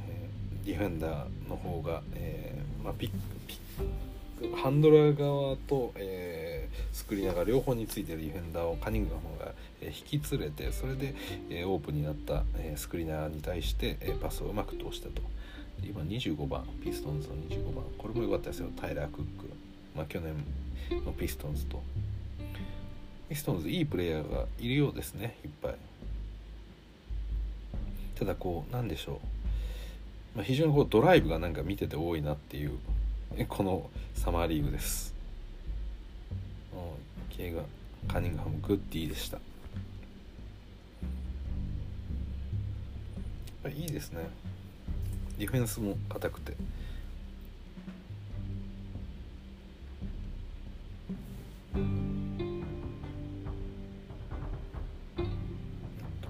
[0.09, 3.11] えーディフェンダーの方が、えーまあ、ピッ
[3.47, 11.15] ピッハンドラー側と、えースクリーナーが両方についてるディフェンダーをカニングハムが、え引き連れてそれで、
[11.51, 15.23] えーオープンになった、えースクリーナーに対して、えーパスをうまく通したと。
[15.83, 17.85] 今25番ピストンズの25番。
[17.99, 18.69] これも良かったですよ。
[18.77, 19.51] タイラー・クック、
[19.95, 20.35] まあ、去年
[21.05, 21.83] のピストンズと。
[23.29, 25.37] ピストンズいいプレイヤーがいるようですね。
[25.45, 25.75] いっぱい。
[28.15, 29.21] ただこうなんでしょ
[30.35, 32.79] う、まあ、非常にこうドライブがなんか見てて多いなっていう。
[33.49, 35.15] このサマーリーグです。
[36.73, 36.81] うん
[37.37, 37.63] 系が
[38.09, 39.39] カニングハムグッディでした。
[43.69, 44.29] いいですね。
[45.39, 46.53] ディフェンスも硬くて。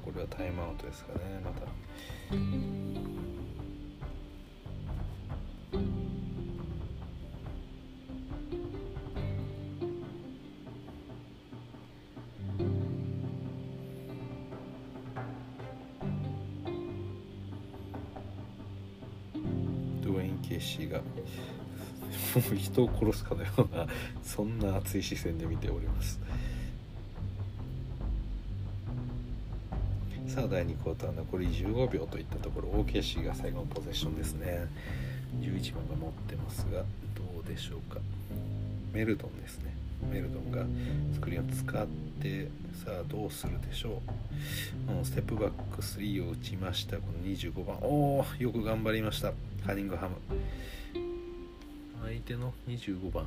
[0.05, 3.26] これはタイムアウトですかねまた。
[20.89, 20.99] が。
[20.99, 23.87] もう人を殺すかのような
[24.23, 26.21] そんな熱い視線で見ております。
[30.29, 34.67] さあ第2クォーター残り15秒といったところ OKC が最後のポゼッションですね。
[35.41, 36.81] 11番が持ってますが
[37.15, 38.01] どうでしょうか。
[38.93, 39.75] メルトンですね。
[40.11, 40.65] メルトンが
[41.15, 41.87] スクリーンを使っ
[42.21, 42.49] て
[42.85, 44.03] さあどうするでしょ
[44.89, 46.97] う、うん、ステップバック3を打ちました。
[46.99, 47.77] この25番。
[47.81, 49.33] おおよく頑張りました。
[49.67, 50.15] カニングハム。
[52.05, 53.27] 相手の25番。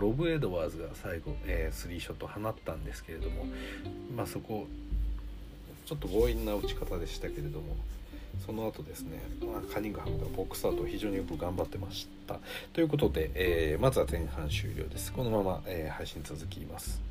[0.00, 3.46] ロブ・エドワーズが最後、えースリーショット放ったんですけれども、
[4.16, 4.66] まあ、そこ
[5.86, 7.76] ちょっと強引な打ち方でしたけれども。
[8.46, 12.38] その後ですね、まあ、カニングハムがボックスアウトを非常によく頑張ってました。
[12.72, 15.12] ということで、えーまずは前半終了です。
[15.12, 17.09] このまま、えー配信続きます。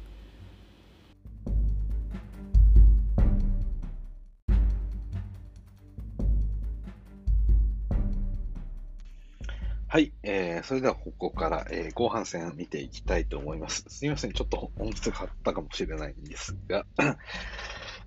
[9.91, 13.85] はい、えーそれではここから、えー後半戦見ていきたいと思います。
[13.87, 16.85] すみません、ちょっと音質が張ったかもしれないんですが、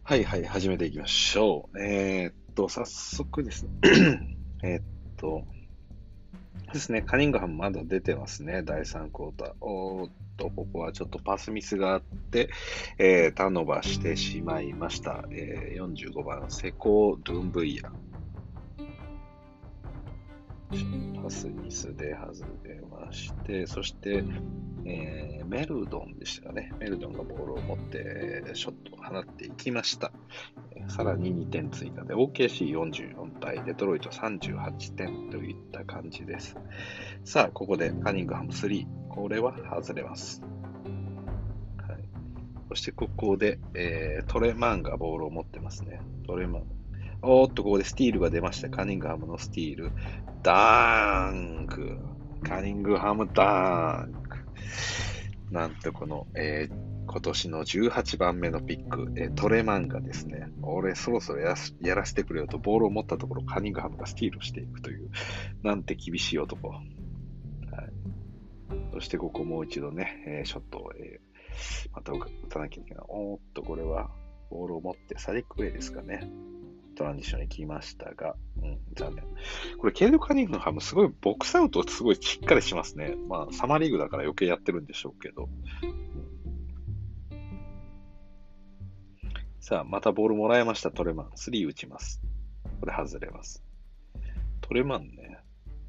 [0.04, 1.82] はいはい、始めていきましょう。
[1.82, 3.70] えーっと、早速ですね、
[4.62, 4.82] え、っ
[5.16, 5.44] と、
[6.72, 9.54] ですね、カニングハムまだ出てますね、第3クォーター。
[9.60, 12.48] おーっと、ここはちょっとパスミスがあって、
[12.98, 15.24] えー、ターンオーバーしてしまいました。
[15.32, 17.90] えー、45番、セコー・ドゥンブイヤ。
[21.22, 24.24] パスミスで外れまして、そして、
[24.84, 26.72] えー、メルドンでしたかね。
[26.78, 30.12] メルドンがボールを持ってショットを放っていきました。
[30.88, 36.56] さらに2点追加で OKC44 対デトロイト38点といった感じです。
[37.24, 38.86] さあ、ここでカニングハム3。
[39.08, 40.42] これは外れます。
[41.86, 42.02] はい、
[42.70, 46.00] そしてここで、えー、トレマンがボールを持ってますね。
[46.26, 46.81] トレマン。
[47.24, 48.68] おっと、ここでスティールが出ました。
[48.68, 49.92] カニングハムのスティール。
[50.42, 51.98] ダーンク。
[52.42, 54.38] カニングハムダーンク。
[55.52, 56.74] なんとこの、えー、
[57.06, 65.10] 今年の18番目のピック、えー、トレマンがですね、俺そろそろややらせてくれよとボールを持ったところカニングハムがスティールしていくという、
[65.62, 66.70] なんて厳しい男。
[66.70, 66.82] はい、
[68.94, 72.18] そしてここもう一度ね、えー、ショットを、えー、また打
[72.48, 73.04] たなきゃいけない。
[73.08, 74.10] おっと、これは
[74.50, 76.28] ボールを持ってサディックウェイですかね。
[76.92, 79.24] トランジションに来ましたが、うん、残念。
[79.78, 83.14] これ、ケイド・カニングハム、すごいボックスアウトすごいしっかりしますね。
[83.28, 85.48] まあ、サマーリーグだから余計やってるんでしょうけど。
[89.60, 91.26] さあ、またボールもらいました、トレマン。
[91.36, 92.20] 3打ちます。
[92.80, 93.62] これ外れます。
[94.60, 95.38] トレマンね、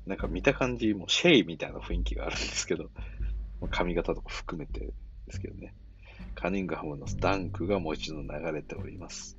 [0.06, 2.90] なんか見た感じ、もうシェイみたいな雰囲気があるんですけど、
[3.72, 4.94] 髪型とか含めてで
[5.32, 5.74] すけどね。
[6.36, 9.38] カニングハムのダンクがもう一度流れております。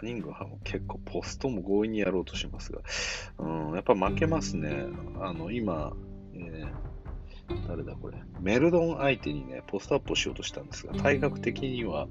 [0.00, 2.80] カニングハム結構ポストも強引にやろうとしますが、
[3.38, 4.86] うん、やっぱ負けますね。
[5.20, 5.92] あの、今、
[6.34, 8.22] えー、誰だこれ。
[8.40, 12.06] メルドン相手にね、ポストアップをしようとしたんですが、体格的には、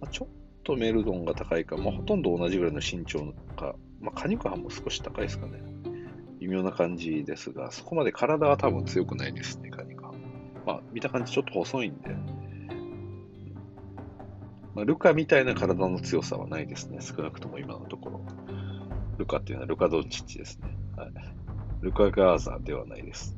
[0.00, 0.28] まあ、ちょっ
[0.62, 5.60] とメルドンが高いか、まあ、ほとんど同じぐらいの身長か、まあ、カニングハムも少し高いですかね。
[6.38, 10.18] 微妙な感じですが、そこまで体は多分強くないですね、カニングハム。
[10.64, 12.14] まあ、見た感じちょっと細いんで、
[14.74, 16.98] まあ、ルカみたいな体の強さはないですね。
[17.00, 18.20] 少なくとも今のところ。
[19.18, 20.76] ルカっていうのはルカ・ドンチッチですね。
[20.96, 21.12] はい、
[21.80, 23.36] ルカ・ガーザーではないです。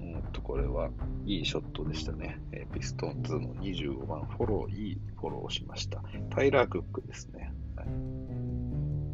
[0.00, 0.90] うんと、これは
[1.26, 2.40] いいショットでしたね。
[2.52, 6.02] えピストンズの25番フォロー、いいフォローをしました。
[6.30, 7.52] タイラー・クックですね。
[7.74, 7.88] はい、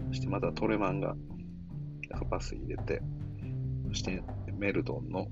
[0.08, 1.16] そしてまたトレマンが
[2.28, 3.00] パス入れて、
[3.88, 4.22] そして
[4.58, 5.28] メルドンの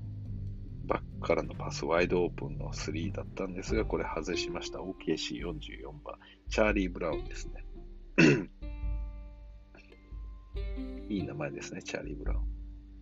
[0.89, 4.79] バックからのパスワイドオープンの3だったんですが、これ外しました。
[4.79, 6.17] OKC44 番、
[6.49, 7.63] チャーリー・ブラウンですね。
[11.09, 12.39] いい名前ですね、チャーリー・ブラウン。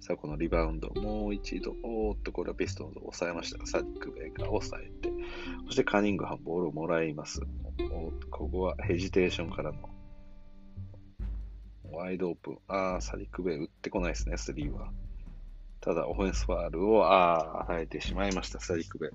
[0.02, 5.10] さあ、このリバウンド、もう一度、おーっと、これはピストンズを抑えました、サディック・ベイが抑えて、
[5.68, 7.42] そしてカニングハンボールをもらいます。
[8.30, 9.90] ここはヘジテーションからの
[11.92, 12.60] ワイドオープン。
[12.68, 14.92] ああ、サディック・ベイ打ってこないですね、3は。
[15.80, 19.10] ただ、オフェンスファールをああ与えてしまいました、サディックベ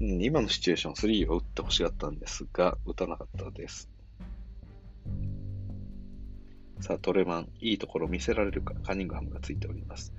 [0.00, 0.22] うん。
[0.22, 3.88] 今のシチュエーション、3を打ってほしかったんですが、打たなかったです。
[6.80, 10.12] さあ、トレマン、いいところを見せられるか、カニングハムがついております。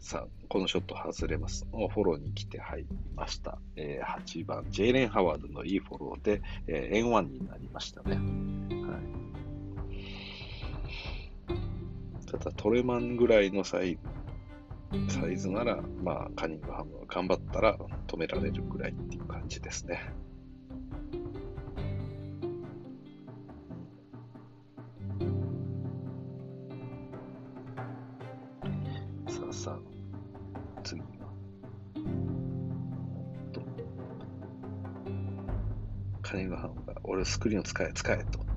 [0.00, 1.66] さあ、このショット外れます。
[1.70, 3.58] フォローに来て入りました。
[3.76, 8.16] えー、8番、ジェイレン・ハワードのいいフォローで、えー、円1になりましたね。
[8.16, 8.98] は
[12.22, 13.98] い、ただ、トレマンぐらいのサイ
[15.08, 17.78] サイズなら、まあ、カニングハム頑張ったら
[18.08, 20.12] 止められるぐらいっていう感じですね。
[29.28, 31.06] さあさあ、次は。
[36.22, 38.49] カニングハムが、俺スクリーンを使え、使えと。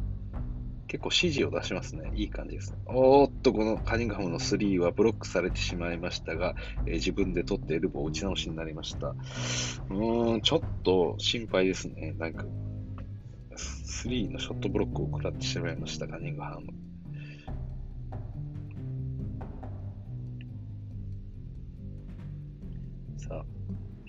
[0.94, 2.12] 結構指示を出しますね。
[2.14, 2.76] いい感じです。
[2.86, 6.54] おーっと、このカニングハムの3はブロックされてしまいましたが、
[6.86, 9.08] えー、自分で取ってエルボー打ち直しになりました。
[9.08, 12.14] うーん、ちょっと心配ですね。
[12.20, 12.46] なんか、
[13.56, 16.68] 3のショットブロックを食らってしまいました、カニングハム。
[23.18, 23.46] さあ、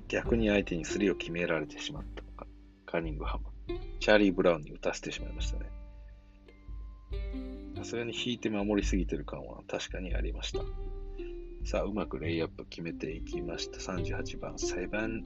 [0.09, 2.47] 逆に相手に3を決められてしまったのか
[2.85, 3.45] カニングハム。
[4.01, 5.84] チャーリー・ブラウンに打たせてしまいましたね。
[7.77, 10.61] さすがに引いて守りすぎてる感は確かにありました。
[11.65, 13.79] さあ、うまくレイアップ決めていきました。
[13.79, 15.25] 38番、セブン、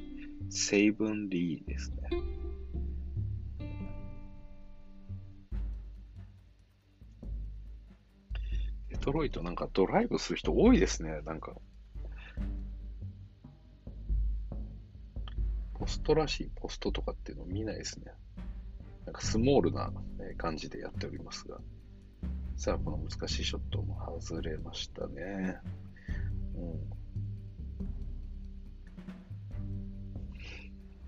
[0.51, 1.99] セイブンリーですね。
[8.91, 11.55] デトロイトなんかドライブする人多いですね、なんか。
[15.75, 18.13] ポストらしいポストとかっていうの見ないですね。
[19.07, 19.93] なんかスモールな
[20.37, 21.61] 感じでやっておりますが。
[22.61, 25.59] さあ、この難しいショットも外れましたね。
[26.57, 26.61] う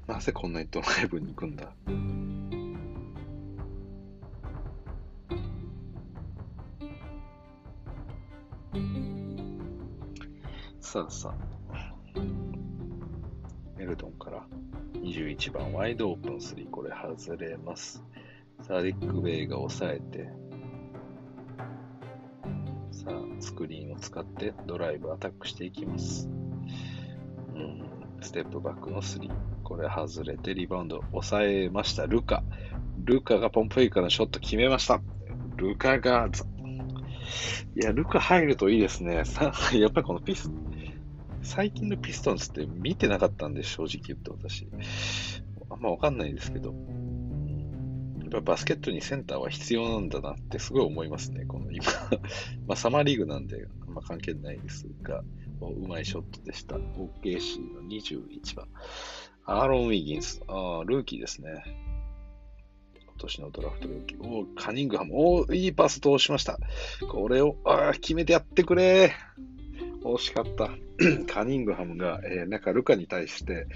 [0.09, 1.73] ん、なぜこんなにドライブに行くんだ？
[10.81, 11.37] さあさあ、
[13.77, 14.47] メルトンから。
[14.95, 18.05] 21番ワイドオープン3、これ外れます。
[18.63, 20.29] さあ、リック・ベイが抑えて、
[23.61, 26.31] スクリーンを使ってドライブアタックしていきます。
[27.55, 27.83] うん、
[28.23, 29.31] ステップバックの3。
[29.65, 32.07] これ外れてリバウンド抑えました。
[32.07, 32.43] ルカ。
[33.05, 35.03] ルカがポンプフェイカーのショット決めました。
[35.57, 36.27] ルカが、
[37.77, 39.17] いや、ルカ入るといいですね。
[39.75, 40.51] やっぱりこのピス、
[41.43, 44.67] 最近のピストンズって見てなかったんで、正直言って私。
[45.69, 46.73] あんまわかんないですけど。
[48.31, 51.85] ぱバスケットにセンターは必要なんだなってすごい思いますね、この今
[52.67, 55.23] まあサマーリーグなんであんま関係ないですが、
[55.61, 56.77] うまいショットでした。
[56.77, 58.69] OKC の21番。
[59.45, 60.43] アーロン・ウィギンス。
[60.47, 61.63] ああ、ルーキーですね。
[63.03, 64.23] 今年のドラフトルーキー。
[64.23, 65.13] おカニングハム。
[65.15, 66.59] おいいパス通しました。
[67.11, 69.13] これを、あ決めてやってくれ
[70.03, 70.71] 惜しかった。
[71.27, 73.67] カニングハムが、えー、なんかルカに対して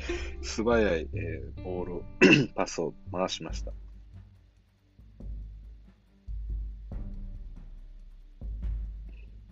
[0.42, 2.02] 素早い、えー、ボールを
[2.54, 3.72] パスを回しました。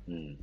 [0.09, 0.39] うん。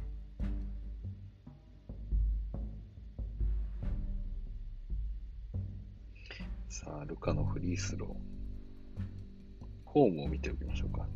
[6.69, 8.09] さあ、ルカのフリースロー。
[9.91, 11.07] フォームを見ておきましょうか。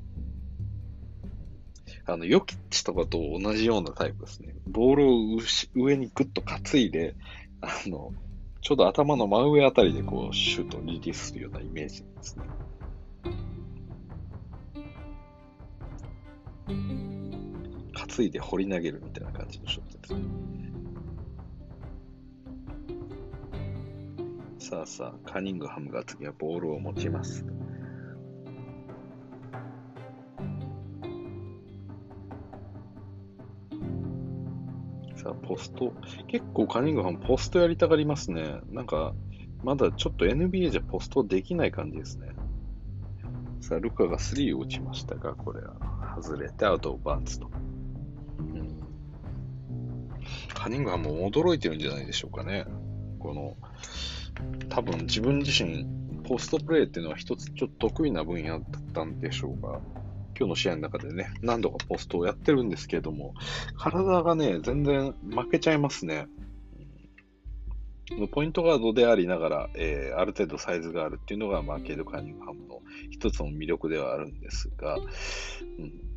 [2.06, 4.56] あの、ヨキッチとかと同じようなタイプですね。
[4.68, 5.40] ボールを
[5.76, 7.16] 上にグッと担いで、
[7.62, 8.14] あの、
[8.62, 12.46] ちょうど頭の真上あたりでこう、シュートをリリースするようなイメージですね。
[18.14, 20.22] 担いで掘り投げるみたいな感じのショットですね。
[24.60, 27.46] さあさあ、カニングハムが次はボールを持ちます。
[35.16, 35.94] さあ、ポスト。
[36.28, 38.62] 結構カニングハムポストやりたがりますね。
[38.70, 39.14] なんか、
[39.64, 42.30] まだちょっと NBA じゃポストできない感じですね。
[43.60, 45.76] さあ、ルカが3を打ちましたが、これは
[46.22, 47.63] 外れてアウトバンツと。
[50.54, 52.66] カニングハムも驚いてるんじゃないでしょうかね。
[53.20, 53.58] この、
[54.70, 55.86] 多分自分自身、
[56.24, 59.80] ポストプレーっていうのは一つちょっと得意な分野だったんでしょうが、
[60.38, 63.34] 今日の試合の中でね、何度かポストをやってるんですけれども、
[63.78, 66.28] 体がね、全然負けちゃいますね。
[68.32, 75.00] ポイントガードでありながら、えー、ある程度サイズがあるっていうのが、まあ、ケイド・カーニングハムの一つの魅力ではあるんですが、う
[75.82, 76.13] ん、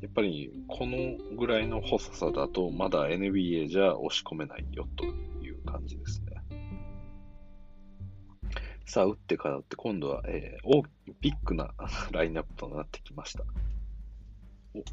[0.00, 5.04] やっぱりこのぐらいの細さだとまだ NBA じゃ押し込めないよと
[5.42, 6.36] いう感じですね。
[8.84, 10.84] さあ、打ってからって今度は、えー、大
[11.20, 11.74] ビッグな
[12.12, 13.44] ラインナップとなってきました。
[14.74, 14.84] お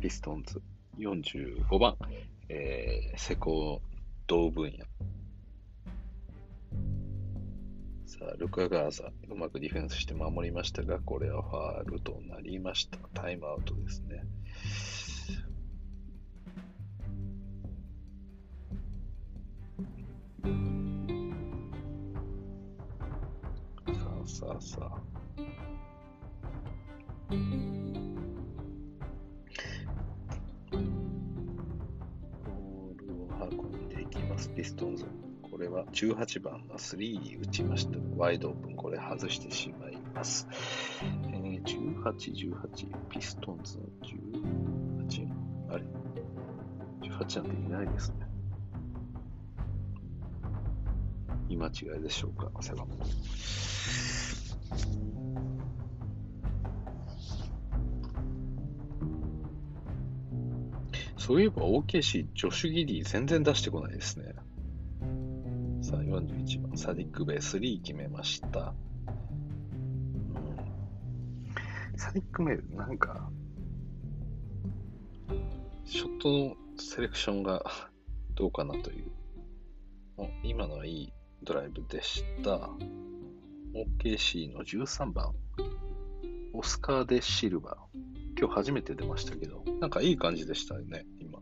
[0.00, 0.62] ピストンズ
[0.96, 1.96] 45番、
[2.48, 3.82] えー、施工
[4.26, 4.86] 同分野。
[8.06, 12.98] さあ、ルカガーザ、うまくディフェンスして守りましたが、これはファールとなりました。
[13.12, 14.24] タイムアウトですね。
[23.86, 23.92] さ
[24.24, 25.00] あさあさあ。
[27.30, 35.06] ボールを運んでいきます、ピストンズ。
[35.42, 37.98] これは18番の3打ちました。
[38.16, 40.48] ワイドオープン、これ外してしまいます。
[41.32, 43.84] え、18、18、ピストンズの
[45.08, 45.28] 18、
[45.70, 45.84] あれ
[47.00, 48.26] ?18 なんていないですね。
[51.48, 52.84] 見間違いでしょうか、セガ
[61.16, 64.34] そういえば OKC ジョシュ・ギディ全然出してこないですね。
[65.80, 68.74] さあ、41番、サディック・ベース3決めました。
[71.96, 73.30] サディック・メール、なんか、
[75.84, 77.64] ショットのセレクションが
[78.34, 79.12] どうかなという。
[80.42, 82.70] 今のはいいドライブでした。
[83.74, 85.34] OKC の13番、
[86.52, 88.38] オスカー・デ・シルバー。
[88.38, 91.40] 今日初めて出ましたけど、なんかいい感じでしたね、今。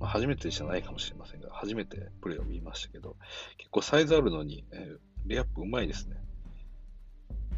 [0.00, 3.16] 初めてじゃないかもしれませんが、初めてプレーを見ましたけど、
[3.58, 6.16] 結構サイズあるのに、えー、レイアップうまいですね。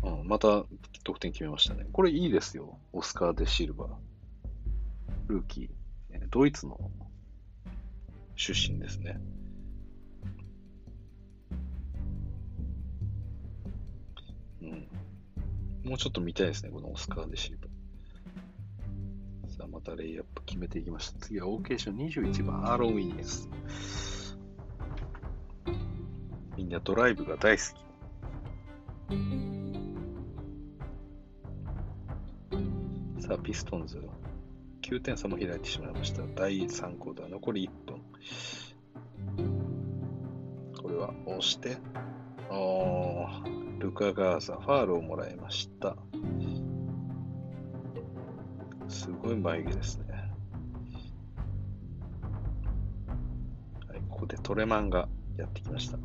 [0.03, 0.65] うん、また
[1.05, 1.87] 得点決めましたね。
[1.93, 2.79] これいいですよ。
[2.93, 3.89] オスカー・デ・シルバー。
[5.29, 5.83] ルーキー。
[6.31, 6.91] ドイツの
[8.37, 9.21] 出身ですね。
[14.63, 14.89] うん。
[15.85, 19.51] もうちょっと見たいですね、このオスカー・デ・シルバー。
[19.51, 21.19] さあ、またレイアップ決めていきました。
[21.21, 23.49] 次は OK 賞21番、アロ・ウィニース。
[26.57, 27.63] みんなドライブが大好
[29.09, 29.52] き。
[33.33, 33.99] さあ、ピストンズ。
[34.83, 36.21] 9点差も開いてしまいました。
[36.35, 38.03] 第3クォーター、残り1分。
[40.83, 41.79] これは押して、
[43.79, 45.97] ルカ・ガーザ、ファールをもらいました。
[48.87, 50.31] すごい眉毛ですね。
[53.89, 55.09] はい、ここでトレマンが
[55.39, 55.97] やってきました。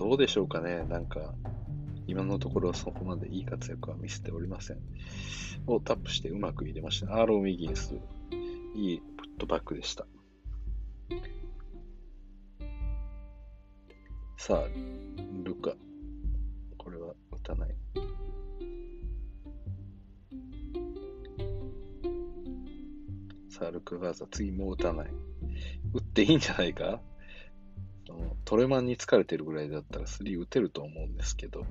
[0.00, 1.34] どうでしょうかねなんか、
[2.06, 4.78] 今のところそこまでいい活躍は見せておりません。
[5.66, 7.16] をタップしてうまく入れました。
[7.16, 7.94] アーロン・ウィギンス。
[8.74, 9.02] いい
[9.38, 10.06] トバックでした。
[14.38, 14.68] さあ、
[15.44, 15.74] ルカ。
[16.78, 17.74] これは打たない。
[23.50, 25.10] さあ、ルカガーザ、次も打たない。
[25.92, 27.02] 打っていいんじゃないか？
[28.50, 31.64] トレマンに疲れてるぐらいだったら3打てると思うんですけど、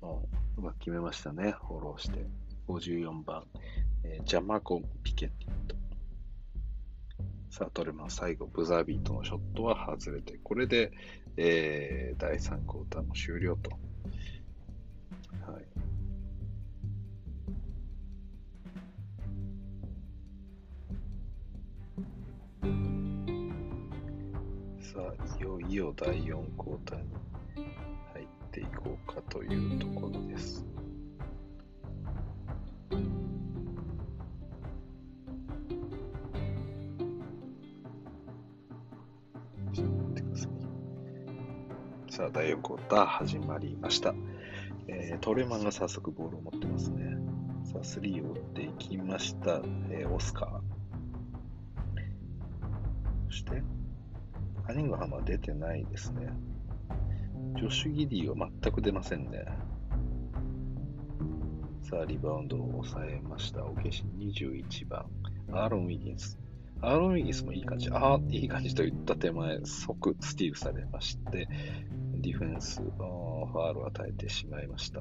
[0.00, 1.56] うまく決めましたね。
[1.66, 2.24] フォローして。
[2.68, 3.42] 54番、
[4.04, 5.28] えー、ジャマコ・ピケッ
[5.66, 5.74] ト。
[7.50, 10.92] さあ、トレマン最後、ブザービートのショットは外れて、これで、
[11.36, 13.72] えー、第3クォーターも終了と。
[25.40, 27.06] いよいよ第4クォーターに
[28.12, 30.66] 入っていこうかというところです。
[42.10, 44.14] さあ、第4クォーター始まりました。
[44.88, 47.16] えー、トレマンが早速ボールを持ってますね。
[47.64, 49.62] さあ、3を打っていきました。
[49.88, 50.60] えー、オスカー。
[53.30, 53.62] そして、
[54.70, 56.28] ハニングハムは出てないですね。
[57.56, 59.44] ジョシュ・ギディは全く出ませんね。
[61.82, 63.66] さあ、リバウンドを抑えました。
[63.66, 65.06] オケシ21番。
[65.50, 66.38] アーロン・ウィギンス。
[66.82, 67.90] アーロン・ウィギンスもいい感じ。
[67.90, 71.48] ああ、いい感じと言った手前、即スティールされまして、
[72.18, 75.00] ディフェンス、ファールを与えてしまいました。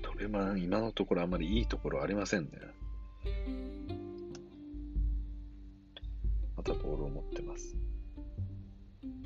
[0.00, 2.79] トレマン、今のところあまりいいところありませんね。
[6.60, 7.74] またボールを持ってます。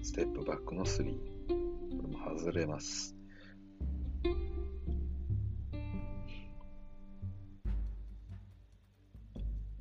[0.04, 1.02] ステップバックの3。
[1.02, 1.56] こ
[2.00, 3.16] れも外れます。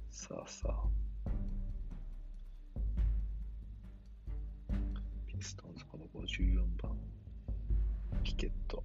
[0.10, 1.04] さあさあ。
[6.26, 6.98] 14番、
[8.24, 8.84] ピケット。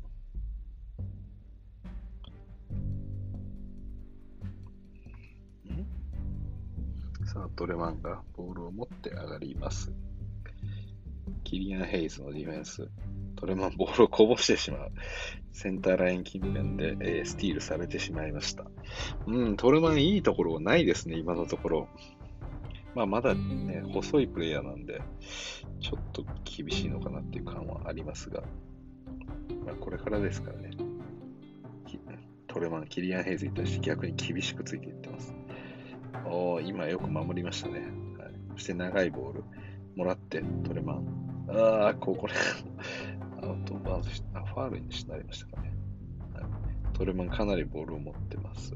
[7.28, 9.92] さあ、トレマンがボールを持って上がります。
[11.44, 12.88] キリアン・ヘイズのディフェンス。
[13.36, 14.92] トレマンボールをこぼしてしまう。
[15.52, 18.64] センターライン近辺で、えー、スティールされてしまいました。
[19.26, 21.88] うん、トレマンいいところはないですね、今のところ。
[22.94, 25.02] まあ、まだね、細いプレイヤーなんで、
[25.80, 28.42] ちょっと厳しいのかなっていう感はありますが、
[29.66, 30.70] まあ、これからですからね、
[32.46, 35.34] トレマン、キリアン・ヘイズに対して逆に厳しくついていってます。
[36.26, 37.80] お今よく守りましたね。
[38.18, 39.44] はい、そして長いボール、
[39.96, 41.46] もらって、トレマン。
[41.50, 42.34] ああ、ここで
[43.42, 45.72] アウトバウンドしあ、ファールになりましたかね。
[46.34, 46.44] はい、
[46.92, 48.74] トレマンかなりボールを持ってます。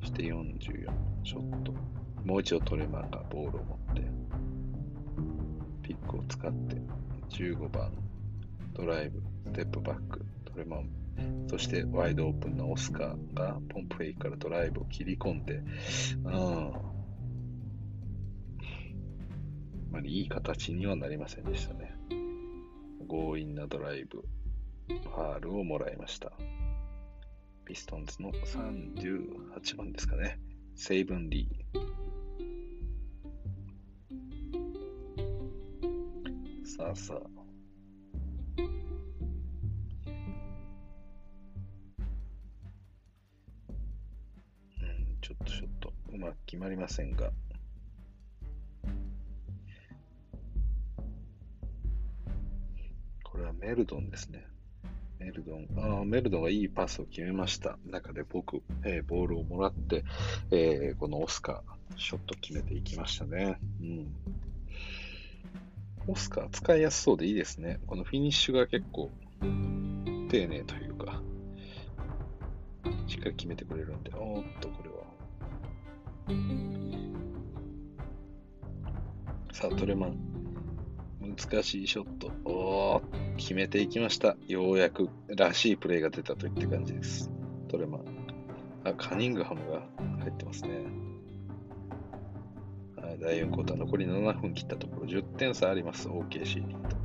[0.00, 0.88] そして44、
[1.24, 1.72] ショット。
[2.24, 4.02] もう一度トレマンがボールを持って、
[5.82, 6.76] ピックを使って、
[7.30, 7.92] 15番、
[8.72, 10.90] ドライブ、ステップバック、トレマン、
[11.48, 15.62] そしてワイドオープンのオスカーがポンプフェイからドライブを切り込んで、
[16.24, 16.70] うん、あ
[19.90, 21.94] まりいい形にはなりませんでしたね。
[23.08, 24.24] 強引なドライブ、
[24.88, 26.32] ファールをもらいました。
[27.64, 30.38] ピストンズの38番ですかね。
[30.74, 31.86] セイブンリー。
[36.66, 37.35] さあさあ。
[45.26, 47.32] ちょっとちょっとうまく決まりませんが。
[53.24, 54.46] これはメルドンですね。
[55.18, 55.66] メルドン、
[56.00, 57.76] あメルドンがいいパスを決めました。
[57.86, 60.04] 中で僕、えー、ボールをもらって、
[60.52, 63.58] えー、このオスカー、ショット決めていきましたね。
[63.80, 64.06] うん。
[66.06, 67.80] オスカー使いやすそうでいいですね。
[67.88, 69.10] このフィニッシュが結構
[70.30, 71.20] 丁寧というか、
[73.08, 75.05] しっかり決めてくれるんで、おーっと、これは。
[79.52, 80.16] さあ、トレマン。
[81.20, 82.32] 難しいショット。
[82.44, 84.36] おー、決めていきました。
[84.48, 87.30] ようやくらしいプレーが出たといった感じです。
[87.68, 88.04] トレマン。
[88.84, 89.82] あ、カニングハムが
[90.18, 90.70] 入ってますね。
[92.96, 96.08] はい、第4クォーター残り7分切ったところ10点差あります。
[96.08, 96.96] OKC にと。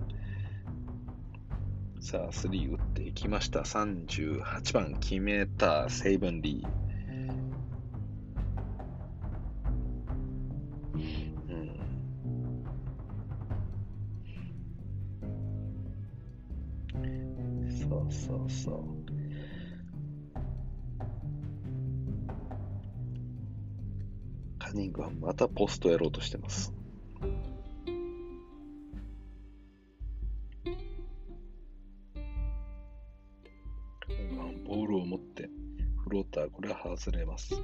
[1.99, 3.59] さあ、3打っていきました。
[3.59, 6.90] 38番決めたセイブンリー。
[25.71, 26.73] ストやろうとしてます。
[34.67, 35.49] ボールを持って
[36.03, 37.55] フローター、これは外れます。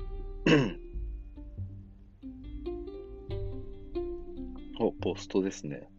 [4.79, 5.89] お、ポストですね。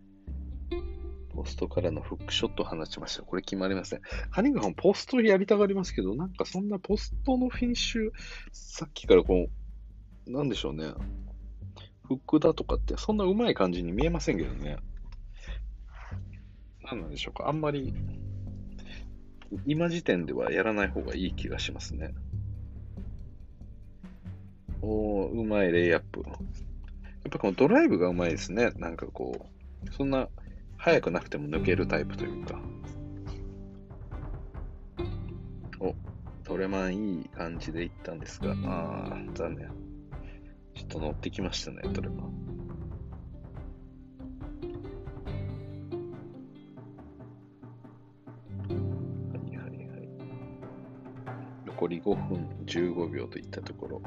[1.31, 3.23] ポストからのフックショットを放ちました。
[3.23, 4.01] これ決まりません。
[4.31, 8.11] カニングハン、ポストやりたがりますけど、なんかそんなポストのフィニッシュ、
[8.53, 9.49] さっきからこ
[10.27, 10.93] う、なんでしょうね。
[12.09, 14.79] フックだとかって、そんな上手い感じに見えませんけどね。
[16.83, 17.49] 何なんでしょうか。
[17.49, 17.93] あんまり、
[19.67, 22.15] 今時点ではやらない方がいい気がしますね。
[24.81, 26.21] おー、うまいレイアップ。
[26.21, 26.37] やっ
[27.31, 28.71] ぱこのドライブがうまいですね。
[28.77, 29.47] なんかこ
[29.87, 30.29] う、そんな
[30.79, 32.59] 速くなくても抜けるタイプというか。
[35.81, 35.95] お、
[36.45, 39.88] トレマンいい感じでいったんですが、あー、残念。
[40.79, 42.29] ちょっと乗ってきましたね、トレマン。
[49.33, 50.09] はいはいはい。
[51.67, 54.03] 残り5分15秒といったところ、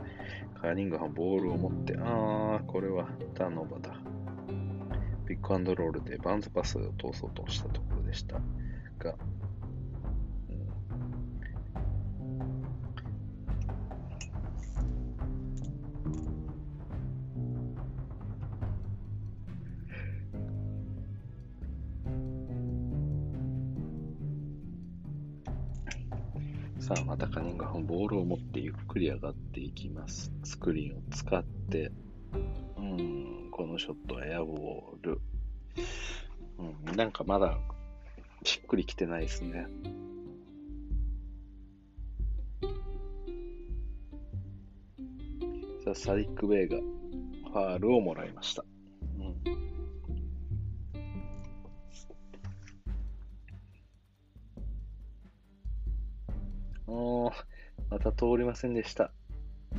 [0.61, 3.93] カーニングハンボールを持って、あー、これはターンオーバーだ。
[5.27, 8.39] ピックアンドロールでバンズパスを通そうとしたところでした
[8.97, 9.15] が、
[26.93, 30.29] さあ、またカニンガハンボールを持ってゆっくり上がっていきます。
[30.43, 31.89] スクリーンを使って、
[32.77, 35.21] うん、このショットはエアボール。
[36.59, 37.57] うん、なんかまだ
[38.43, 39.67] しっくりきてないですね。
[45.85, 48.65] さあ、サディック・ウェイがファールをもらいました。
[58.21, 59.11] 通りませんでした。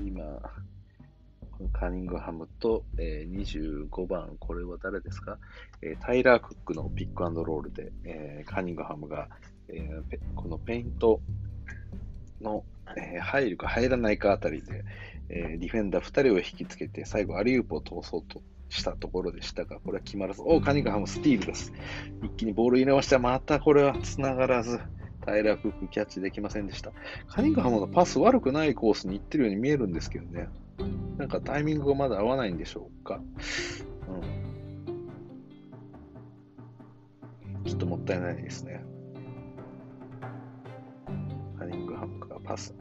[0.04, 0.42] 今、
[1.72, 5.38] カニングハムと、えー、25番、これは誰ですか、
[5.80, 9.28] えー、タイラー・クックのピックアンドロールで、えー、カニングハムが、
[9.68, 11.20] えー、このペイント
[12.40, 12.64] の、
[12.96, 14.84] えー、入るか入らないかあたりで、
[15.28, 21.72] えー、ディフェンダー2人を引きつけて、最後アリウープを通そうとしたところでしたが、これは決まらず、おカニングハムスティールです。
[22.24, 23.20] 一気にボール入れました。
[23.20, 24.80] またこれは繋がらず。
[25.24, 26.92] タイラー・クックキャッチできませんでした。
[27.28, 30.48] カニングハムのパス悪くないコースに行ってるように見えるんですけどね。
[31.16, 33.20] なんかタイミングがまだ合わないんでしょうか。
[34.08, 34.12] う
[37.60, 37.64] ん。
[37.64, 38.84] ちょっともったいないですね。
[41.58, 42.74] ハニングハムからパス。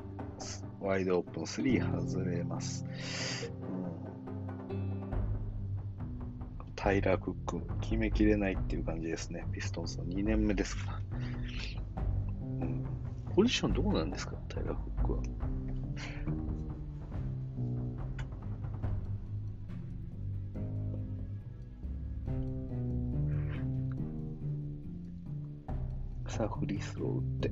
[0.79, 2.83] ワイドオープン3外れます。
[4.71, 4.79] うん、
[6.75, 9.45] タイラー・クック、決めきれないっていう感じですね。
[9.53, 10.99] ピストンズの2年目ですから。
[13.36, 15.19] ポジションどうなんですか、タイガー・フックは。
[26.27, 27.51] さあ、フリースロー打って。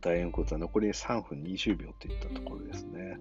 [0.00, 3.18] 第4クォーター残り3分20秒といったところですね。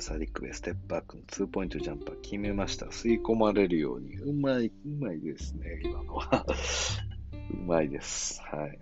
[0.00, 2.86] サディックベステップバックのツーポイントジャンパー決めました。
[2.86, 4.16] 吸い込まれるように。
[4.16, 6.46] うまい、うまいですね、今のは。
[7.50, 8.40] うまいです。
[8.42, 8.78] はい。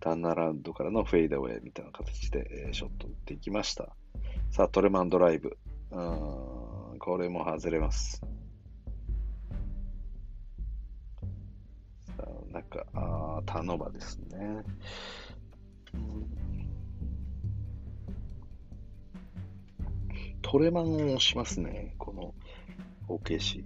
[0.00, 3.96] ターンアラウンドからのフェイダーウェイみたいな形で、えー、ショット打っていきました。
[4.50, 5.56] さあ、トレマンドライブ。
[5.90, 8.20] うん、これも外れます。
[12.16, 14.62] さあ、なんか、あターノバーですね。
[20.48, 22.32] トレマンをしますね、この
[23.08, 23.64] OKC。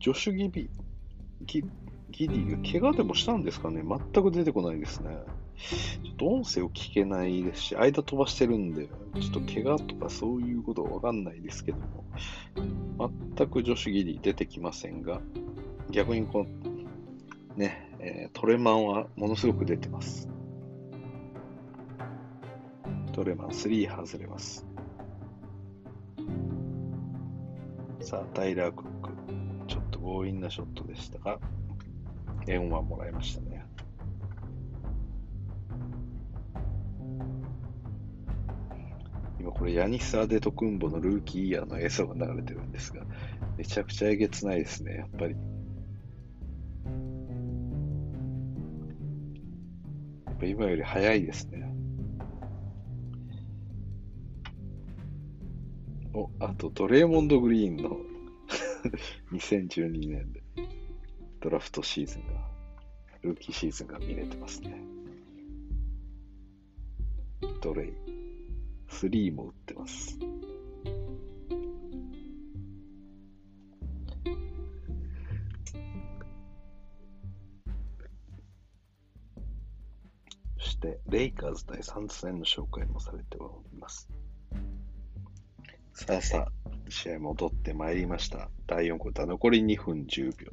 [0.00, 0.70] ジョシュ・ギビ、
[1.42, 1.62] ギ
[2.10, 3.82] ギディが怪我でもしたんですかね？
[3.82, 5.18] 全く出てこないですね。
[6.02, 12.04] ちょっと音声を聞けないですし、間飛ばしてるんで、ちょっと怪我とかそういうことはわかんないですけども、
[13.36, 15.20] 全く女子ギリ出てきませんが、
[15.90, 16.46] 逆にこ
[17.54, 20.26] う、ね、え、トレマンはものすごく出てます。
[23.12, 24.67] トレマン3外れます。
[28.08, 29.10] さあ、タイラー・クック。
[29.66, 31.38] ちょっと強引なショットでしたが、
[32.46, 33.66] 円はもらいましたね。
[39.38, 43.02] 今これヤニス・アデトクンボのルーキーイヤーの映像が流れてるんですが、
[43.58, 45.36] めちゃくちゃえげつないですね、やっぱり。
[50.24, 51.67] やっぱ今より早いですね。
[56.18, 57.96] お、あとドレーモンド・グリーンの
[59.32, 60.42] 2012年で
[61.40, 62.50] ドラフトシーズンが、
[63.22, 64.82] ルーキーシーズンが見れてますね。
[67.62, 67.92] ドレイ、
[68.88, 70.18] 3も打ってます。
[80.58, 84.10] そして、レイカーズ対サンズ戦の紹介もされております。
[85.98, 88.48] さあさあ、試合戻ってまいりました。
[88.68, 90.52] 第4クォーター残り2分10秒。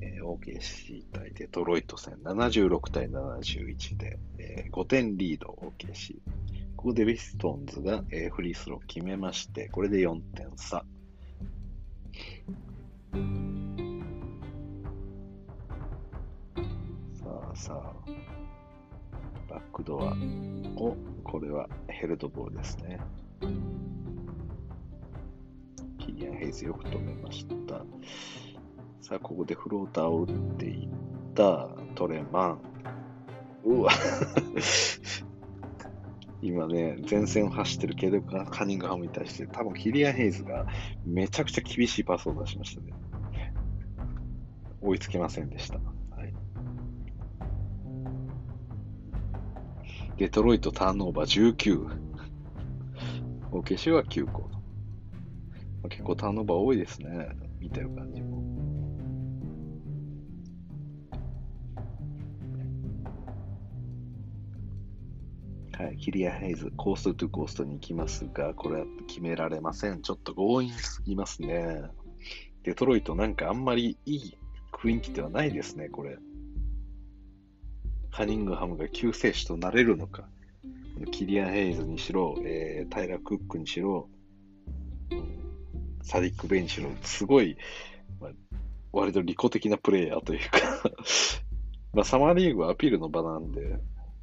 [0.00, 6.16] えー、OKC 対デトロイト戦76対71で、えー、5点リード OKC。
[6.76, 10.84] ここでビストンズが、えー、フリースロー決めまして、これで4点差。
[17.14, 18.10] さあさあ、
[19.48, 20.12] バックドア
[20.76, 22.98] を、これはヘルドボールですね。
[25.98, 27.84] キリアン・ヘイズよく止めました。
[29.00, 30.88] さあ、ここでフローターを打っていっ
[31.34, 32.60] たトレマン。
[33.64, 33.92] うわ
[36.42, 40.66] 今ね、前線を走ってるケドカ・カニングハムに対して、多分キリアン・ヘイズが
[41.04, 42.92] めちゃくちゃ厳しいパスを出しましたね。
[44.80, 45.78] 追いつけませんでした。
[45.78, 46.34] はい、
[50.16, 52.11] デトロイトターンオーバー19。
[53.52, 54.50] オーケシは9個。
[55.90, 57.28] 結構ターンオーバー多いですね。
[57.60, 58.42] 見てる感じも。
[65.74, 70.00] はい、キリア・ヘイズ、コーストトゥコーストに行きますが、これは決められません。
[70.00, 71.82] ちょっと強引すぎますね。
[72.62, 74.38] デトロイトなんかあんまりいい
[74.72, 76.16] 雰囲気ではないですね、これ。
[78.10, 80.26] ハニングハムが救世主となれるのか。
[81.10, 84.08] キリアン・ヘイズにしろ、えー、タイラ・クックにしろ、
[86.02, 87.56] サディック・ベンチのすごい、
[88.20, 88.30] まあ、
[88.92, 90.58] 割と利己的なプレイヤーというか
[91.94, 93.78] まあ、サマーリーグはアピールの場なんで、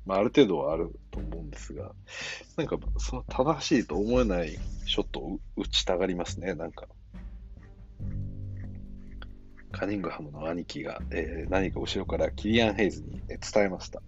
[0.05, 1.93] まあ、ある程度はあると思うんですが、
[2.57, 6.87] なんか、その正しいと思えないショットを打ちたがりますね、なんか。
[9.71, 14.01] カニングハムの兄貴が、えー、何か後ろからキリアン・ヘイズに伝えました。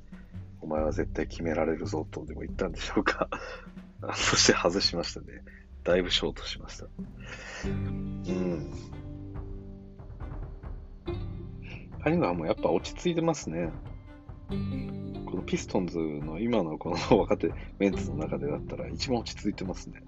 [0.62, 3.30] お前は絶対決められるぞとでも言ったんでしょうか。
[4.14, 5.43] そして外しましたね。
[5.84, 6.88] だいぶショートしました。
[7.66, 8.72] うん。
[12.03, 13.70] カニングハムやっぱ落ち着いてますね。
[15.26, 20.03] このピストンズの今のこの若手メンツの中でだったら一番落ち着いてますね。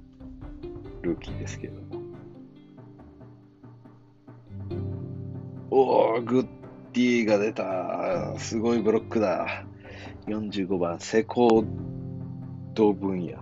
[1.02, 2.04] ルーキーですけれども。
[5.70, 6.48] おー、グッ
[6.94, 8.38] ディが出た。
[8.38, 9.66] すごいブロックだ。
[10.28, 11.64] 45番、セコ
[12.74, 13.38] ド分野。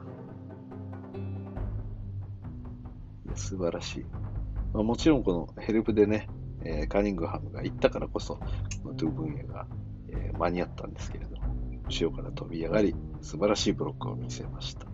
[3.36, 4.06] 素晴らしい。
[4.74, 6.28] まあ、もちろんこのヘルプでね、
[6.64, 9.68] えー、カニングハムが行ったからこそ、このドゥ分野が、
[10.10, 11.44] えー、間に合ったんですけれども、
[11.88, 14.88] 後ろから飛び上がり、素晴らしいブロックを見せました。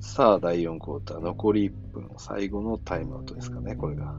[0.00, 4.14] さあ、第4クォーター、残り1分、最後のタイムアウトですかね、これが。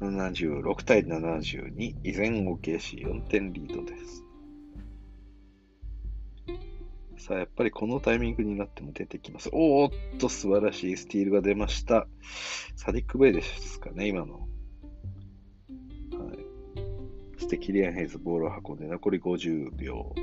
[0.00, 4.22] 76対72、依然 OKC4 点リードです。
[7.18, 9.48] さあ、やっぱりこのタイミングになっても出てきます。
[9.52, 12.06] おーっと、素晴らしいスティールが出ました。
[12.76, 14.34] サディック・ベイですかね、今の。
[14.34, 14.48] はい。
[17.36, 20.14] そして、キリアン・ヘイズ、ボールを運んで、残り50秒。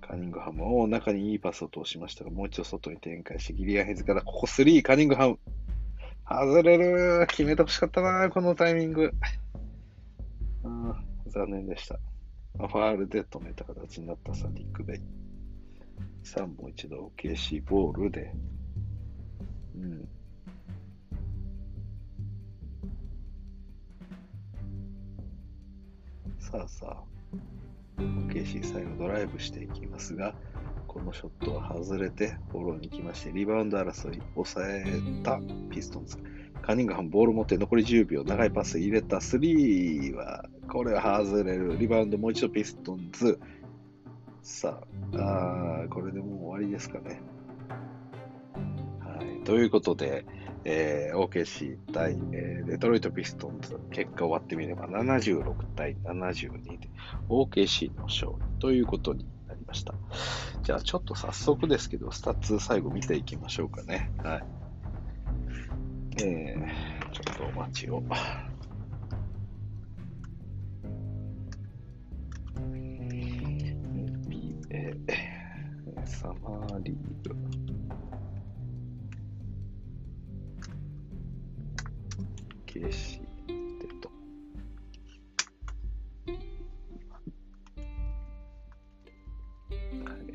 [0.00, 5.38] カニングハムを中にいいパスを通しましたが、もう一度外に展開して、ギリアン・ヘイズからここ3、カニングハム。
[6.28, 7.26] 外れる。
[7.28, 9.12] 決めてほしかったな、このタイミング。
[11.26, 11.98] 残念でした。
[12.56, 15.00] ファールで止めた形になったサディック・ベイ。
[16.22, 18.32] 3も一度 OKC ボールで、
[19.76, 20.08] うん。
[26.38, 27.02] さあさあ、
[27.98, 30.34] OKC 最後ドライブしていきますが、
[30.94, 34.84] このショットは外れてフォローに来まして、リバウンド争い抑え
[35.24, 36.18] たピストンズ。
[36.62, 41.76] カニングハムボール持って残り10秒、長いパス入れた3は、これは外れる。
[41.76, 43.40] リバウンドもう一度ピストンズ。
[44.40, 44.84] さ
[45.14, 47.20] あ、あこれでもう終わりですかね。
[49.00, 50.24] はい、ということで、
[50.64, 56.88] えー、OKC 対、えー、デトロイトピストンズ、結果終わってみれば76対72で
[57.28, 59.26] OKC の勝利ということになり
[59.66, 59.94] ました。
[60.62, 64.10] じゃあちょっと早速ですけど、スタッツ最後見ていきましょうかね。
[64.22, 64.44] はい。
[66.22, 68.02] えー、ちょっとお待ちを。
[76.06, 77.36] サマーリーグ。
[82.66, 83.13] ケシ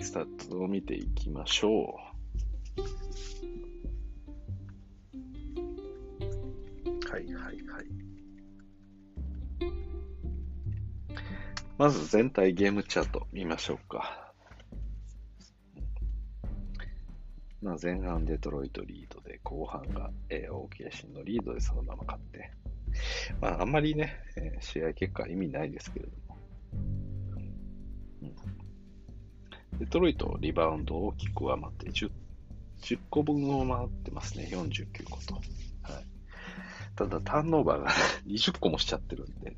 [0.10, 1.96] スタッツを見ていきましょ
[2.76, 2.82] う。
[7.12, 7.86] はいはいはい。
[11.78, 14.34] まず全体ゲームチャート見ましょうか。
[17.62, 22.52] まあ、前半デトロイトリードで、後半が、えー、OKC のリードでそのまま勝って、
[23.40, 26.40] まあ、あんまりね、えー、試合結果意味ないですけれども、
[29.80, 32.12] デトロイトリバウンドを大きく上回って10、
[32.82, 34.50] 10個分を回ってますね。
[34.52, 35.36] 49個と。
[35.36, 35.44] はい。
[36.96, 37.90] ただ、ターンオーバーが
[38.28, 39.56] 20個もしちゃってるんで、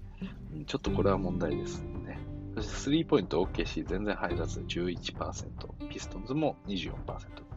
[0.68, 2.20] ちょっとこれは問題ですね。
[2.56, 5.88] そして、スリーポイント OKC、全然入らず11%。
[5.90, 7.52] ピストンズも24%。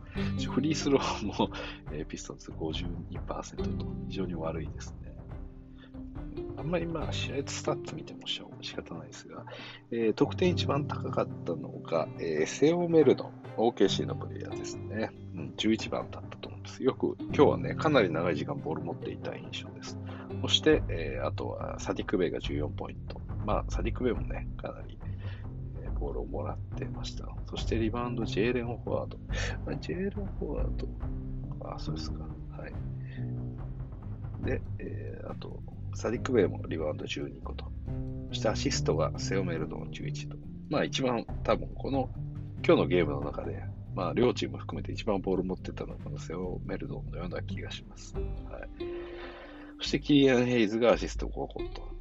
[0.51, 1.51] フリースローも、
[1.93, 5.04] えピストンズ52%と非常に悪いですね。
[6.57, 9.45] あんまりまあ試合スタッツ見てもしょ仕方ないですが、
[9.91, 15.11] えー、得点一番高かったのが、えー、テオ・マレドン、OKC のプレイヤーですね。
[15.35, 16.83] うん、11番だったと思うんです。
[16.83, 19.99] よく今日はね、かなり長い時間ボール持っていた印象です。
[20.43, 23.21] そして、えー、あとはサディク・ベイが14ポイント。
[23.45, 24.99] まあ、サディク・ベイもね、かなり、
[25.83, 27.29] えボールをもらってました。
[27.49, 29.19] そしてリバウンド、ジェーレン・フォワード。
[29.67, 30.89] まあ、ジェーレン・フォワード。
[31.75, 32.25] あ、そうですか。
[32.59, 32.73] はい。
[34.45, 35.61] で、えー、あと、
[35.95, 37.71] サディック・ベイもリバウンド12個と。
[38.29, 40.37] そしてアシストがセオメルドの11と。
[40.71, 42.11] まあ一番多分この
[42.67, 43.63] 今日のゲームの中で、
[43.95, 48.15] まあ両チーム含めて一番ボール持ってたのはこのセオメルドンのような気がします。
[48.15, 48.25] はい。
[49.79, 51.95] そしてキリアン・ヘイズがアシスト5個と。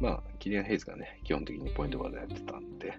[0.00, 2.96] まあ、キリアン・ヘイズがね、基本的にポイントガードやってたんで、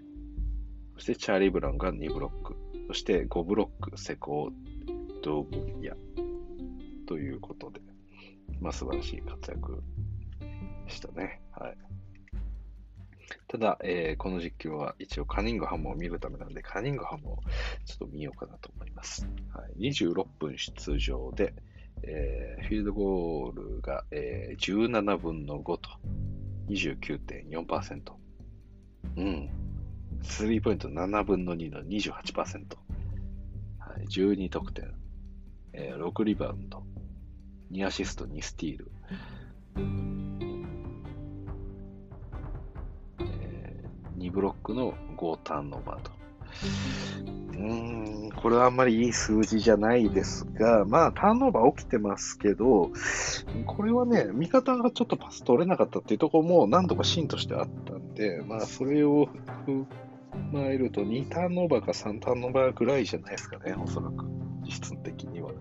[0.95, 2.55] そしてチャーリー・ブランが2ブロック、
[2.87, 4.51] そして5ブロック、セコー・
[5.23, 5.95] ドーブリア
[7.07, 7.79] ということで、
[8.61, 9.83] まあ、素晴らしい活躍
[10.85, 11.41] でしたね。
[11.51, 11.77] はい。
[13.47, 17.39] ただ、えー、この実況は一応カニングハムを見るためなので、カニングハムを
[17.85, 19.27] ちょっと見ようかなと思います。
[19.53, 21.53] はい、26分出場で、
[22.03, 25.89] えー、フィールドゴールが、えー、17分の5と
[26.69, 28.13] 29.4%。
[29.17, 29.49] うん。
[30.21, 32.77] スリーポイント7分の2の28%。
[33.79, 34.93] はい、12得点、
[35.73, 36.83] えー、6リバウンド、
[37.71, 38.91] 2アシスト、2スティール。
[43.19, 46.11] えー、2ブロックの5ターンオーバーと。
[47.59, 52.91] うん、これはあんまりいい数字じゃないですが、まあ、ターンオーバー起きてますけど、
[53.65, 59.27] これはね、味方がちょっとパス取れなかったっていうところも何度かシーンとしてあったんで、まあ、それを
[59.67, 59.85] 踏
[60.53, 64.25] まえると2ターンオーバーか3ターンオーバーぐらいじゃないですかね、おそらく、
[64.63, 65.51] 実質的には。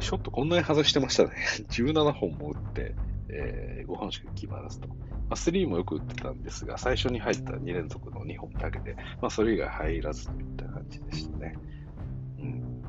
[0.00, 1.30] ショットこんなに外してましたね。
[1.70, 2.94] 17本も打って、
[3.28, 4.88] えー、5本しか決まらずと。
[4.88, 4.94] ま
[5.30, 11.54] あ、3もよく打ってたんですが、最初に入った2連続の2本だけで、まあ、それ以外入らずといった感じでしたね。
[12.38, 12.82] うん。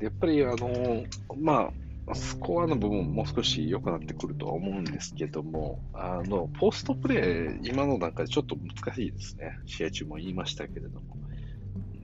[0.00, 1.04] やっぱりあの、
[1.40, 1.72] ま
[2.06, 9.58] あ、スコアの部分もう少し良くなってくるとは思うんですけども、あの、ポストプレー、今の段階でちょっと難しいですね。
[9.66, 11.16] 試合中も言いましたけれども。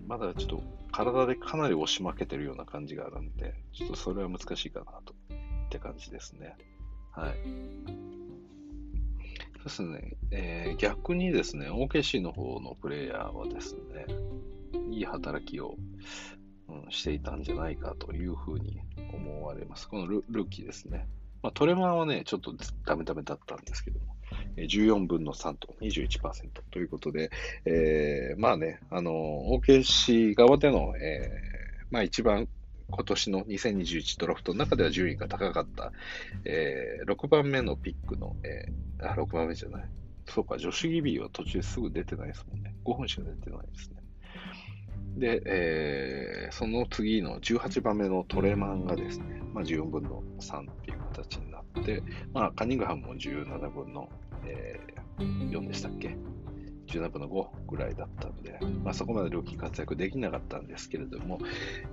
[0.06, 0.62] まだちょっと
[0.94, 5.12] 体でかなり押し負けてるような感じがあるんで、ちょっとそれは難しいかなと、
[5.66, 6.56] って感じですね。
[7.10, 7.34] はい。
[9.56, 14.06] そうですね、えー、逆にですね、OKC の方のプレイヤーはですね、
[14.88, 15.74] いい働きを、
[16.68, 18.80] うん、していたんじゃないかというふうに
[19.12, 19.88] 思われます。
[19.88, 21.08] このルルーキーですね。
[21.42, 22.54] まあ、トレマンはね、ちょっと
[22.86, 24.14] ダメダメだったんですけども、
[24.56, 27.31] 14分の3と21%ということで、
[27.65, 29.12] えー、まあね、あの、
[29.51, 32.48] OKC 側での、えー、まあ一番
[32.90, 35.93] 今年の2021ドラフトの中では順位が高かった、
[36.44, 39.85] えー、6番目のピックの、えー、あ、6番目じゃない。
[40.27, 42.74] そうか、ジョシュ・ギビーは途中すぐ出てないですもんね。
[42.85, 43.97] 5分しか出てないですね。
[45.16, 52.02] で、えー、その次の18番目のトレマンがですね、まあ、14分の3っていう形になって、
[52.32, 54.09] まあ、カニングハムも17分の、
[54.46, 56.16] えー、4でしたっけ
[56.86, 61.38] ？17分の5ぐらいだったので、まあ、そこまでルーキー活躍できなかったんですけれども、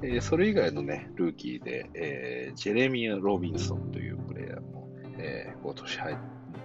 [0.02, 6.18] えー、それ以外のね、ルーキーで、えー、ジェレミア・ロビンソンというプレイヤーも、えー、今年入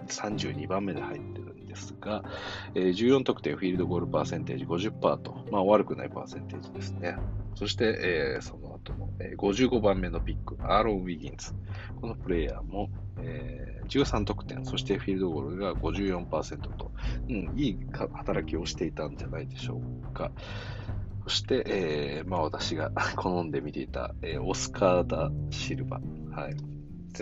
[0.09, 2.24] 32番目で入ってるんですが、
[2.74, 7.16] えー、14得点、フィールドゴールパーセンテージ50%と、まあ、悪くないパーセンテージですね。
[7.55, 11.52] そして、えー、その後の、えー、55番目のピック、アーロン・ウィギンズ。
[12.00, 16.92] このプレイヤーも、えー、13得点、そしてフィールドゴールが54%と、
[17.28, 19.80] うん、いい働きをしていたんじゃないでしょ
[20.10, 20.30] うか。
[21.24, 26.00] そして、えーまあ、私が 好んで見ていた、えー、オスカーダ・シルバ。
[26.30, 26.56] はい。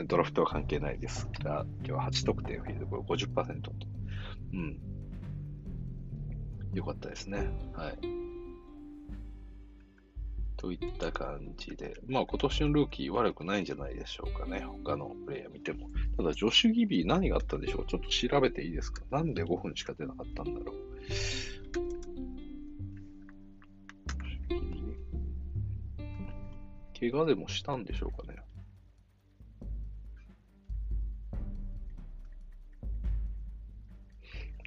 [0.09, 3.73] ドラフトは関係ないですが、今日は8得点、フィールドゴール50%と。
[4.53, 4.79] うん。
[6.75, 7.49] よかったですね。
[7.75, 8.34] はい。
[10.65, 14.61] といった感じで、まあ今年のルーキー悪くないんじゃないでしょうかね。
[14.61, 15.91] 他のプレイヤー見ても。
[16.17, 17.87] ただ、ジョシュ・ギビー何があったんでしょう？
[17.87, 19.03] ちょっと調べていいですか？
[19.11, 20.77] なんで5分しか出なかったんだろう？
[26.99, 28.39] 怪我でもしたんでしょうかね？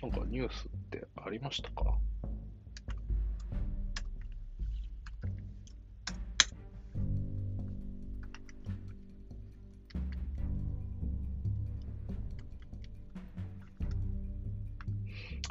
[0.03, 1.97] なんかニュースってありましたか？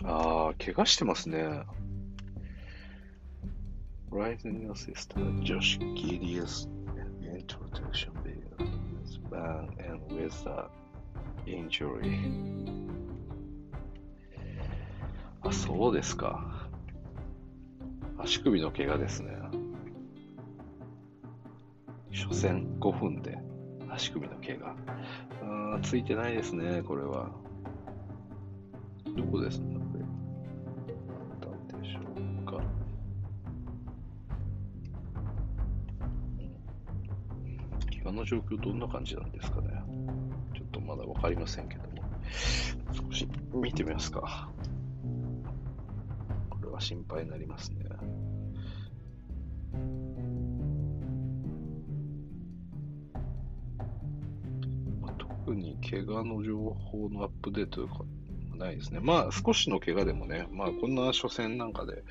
[0.04, 1.62] ああ、怪我してますね。
[4.10, 6.68] Rising assistant Josh Gideon's
[7.22, 10.68] introduction begins bang and with a
[11.46, 12.66] injury.
[15.42, 16.68] あ、そうですか。
[18.18, 19.30] 足首の怪我ですね。
[22.12, 23.38] 初戦5分で
[23.90, 24.74] 足首の怪我。
[25.76, 27.30] あついてないですね、これは。
[29.16, 29.75] どこですね、
[38.16, 39.68] の状況どんな感じなんですかね。
[40.54, 42.02] ちょっとまだわかりませんけども。
[42.92, 44.50] 少し見てみますか。
[46.50, 47.84] これは心配になりますね。
[55.00, 58.04] まあ、特に怪我の情報のアップデートとか
[58.56, 59.00] ないですね。
[59.00, 62.04] まあ少しの怪我でもね、まあこんな初戦なんかで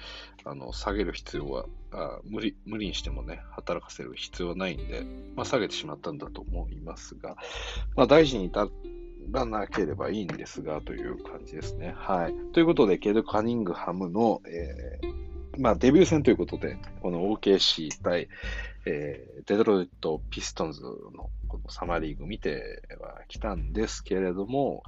[0.43, 5.05] あの下げる必要はあ無理、無理にしてもね、働かせる必要はないんで、
[5.35, 7.35] まあ下げてしまったんだと思いますが、
[7.95, 8.67] まあ大事に至
[9.31, 11.93] らなければいいんですが、という感じですね。
[11.97, 12.33] はい。
[12.53, 15.24] ということで、ケル・カニングハムの、えー、
[15.57, 18.27] まあ、デビュー戦ということで、この OKC 対、
[18.85, 24.83] えー、デトロイト・ピストンズのこのサマーリーグ見てはきたんですけれども、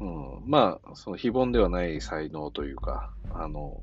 [0.00, 3.80] うん、まあ、その非凡ではない才能というか、あの、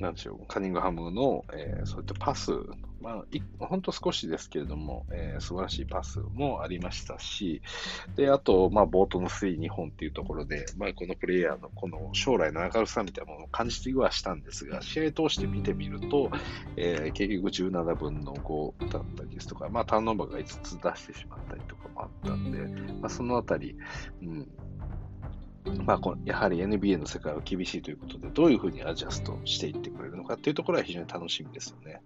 [0.00, 2.52] なんでしょう、カニングハムの、えー、そういったパス、
[3.00, 3.24] ま
[3.60, 7.62] あ、ほんと少しですけれども、えー、素晴らしいパスもありましたし、
[8.16, 16.30] で、あと、まあ、冒頭の3、2本っていうところで、まあ、このプレイヤーのこの将来の明るさみたいなものを感じてはしたんですが、試合通して見てみると、
[16.76, 22.58] えー、結局17分の5だったりですとか、まあ、ターンオーバーが5つ出してしまったりとかもあったんで、
[23.00, 23.76] まあ、そのあたり、
[24.22, 24.48] うん、
[25.84, 32.00] まあ、このやはり NBA の世界は厳しいということで、どういうふうにアジャストしていってくれるのかっていうところは非常に楽しみですよね。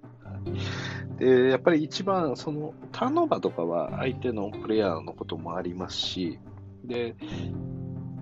[1.19, 6.39] で、やっぱり一番、その、ターンオーバーとかは相手のプレイヤーのこともありますし、
[6.85, 7.15] で、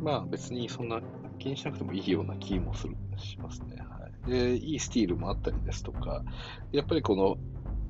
[0.01, 1.01] まあ別にそんな
[1.39, 3.77] 気にしなくてもいいような気もするしますね。
[3.79, 6.23] はい、で、いいスティールもあったりですとか、
[6.73, 7.37] やっぱりこの、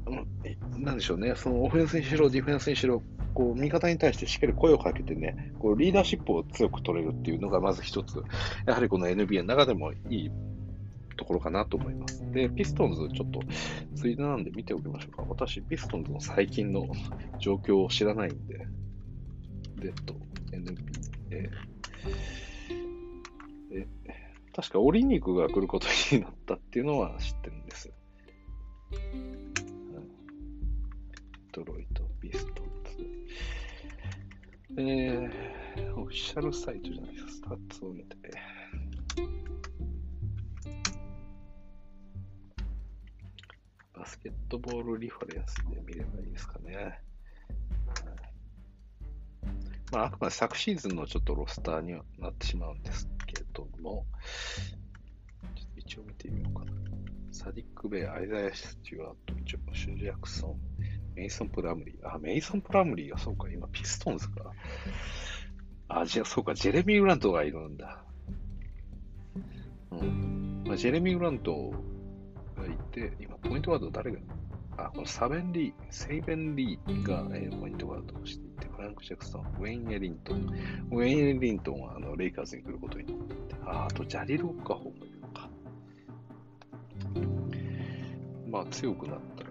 [0.07, 3.03] うんなんでしょうね、そのオフェンスにしろ、ディフェンスにしろ、
[3.35, 8.23] こう味方に対してしっかり声をかけてね、こうリーダーシップを強く取れるっていうのがまず一つ、
[8.67, 10.31] やはりこの NBA の中でもいい
[11.17, 12.25] ところかなと思います。
[12.33, 13.41] で、ピストンズ、ちょっと、
[13.95, 15.25] ついでなんで見ておきましょうか。
[15.29, 16.89] 私、ピストンズの最近の
[17.39, 18.67] 状況を知らないんで、
[19.77, 20.15] レッド、
[20.53, 21.51] NBA、
[23.73, 23.89] え、
[24.55, 27.95] 確かオリニクが来ることになったっていうのは知ってるんですよ。
[28.91, 28.99] デ
[31.53, 31.88] トロイ、
[34.81, 38.17] えー、オフィシャルサイトじゃないですか、スタッツを見て。
[43.93, 47.01] バスケットボールリファレンスで見ればいいですかね。
[49.91, 54.07] まあ、あくまで昨シーズンのちょっとロスターにはなってしまうんですけども、
[55.75, 56.73] 一応見てみようかな。
[57.33, 60.61] サディック・ベイ、アイザヤ・スチュワート、ジョシュ・ジャクソン、
[61.19, 62.09] メイソン・プラムリー。
[62.09, 64.53] あ、メイソン・プラムリーはそうか、今ピストンズか。
[65.89, 68.05] あ、じゃあそうか、ジェレミー・グラントがいるんだ。
[69.90, 70.62] うん。
[70.65, 71.73] まあ、ジェレミー・グラント
[72.57, 74.19] がいて、今、ポイントガード誰が？
[74.77, 80.39] あ、このサベンリー、セイベンリーが、えーポイントガードをしていて、フランク・ジャクソン、ウェイン・エリントン。
[80.93, 85.51] ウェイン・エリントンはあのレイカーズに来ることになって、あ、あとジャリル・オッカホーもいるのか。
[88.49, 89.51] まあ、強くなったら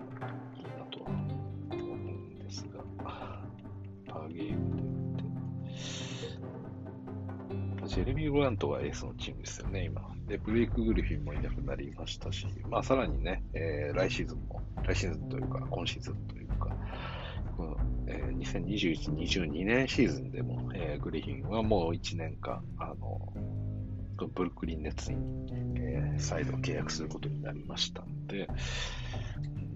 [7.87, 10.01] ジェレミー・グラントがエースのチームですよね、今。
[10.27, 16.75] で、ブレイク・グリフィンもいなくなりましたし、まあ、さらにね、えー来シーズンも、来シーズンというか、今シーズンというか、
[17.55, 17.77] この
[18.07, 23.33] えー2021、22年シーズンでも、えーグリフィンはもう1年間、あの、
[24.33, 25.17] ブルックリンネッツに、
[25.77, 28.47] えー再度契約することになりましたので、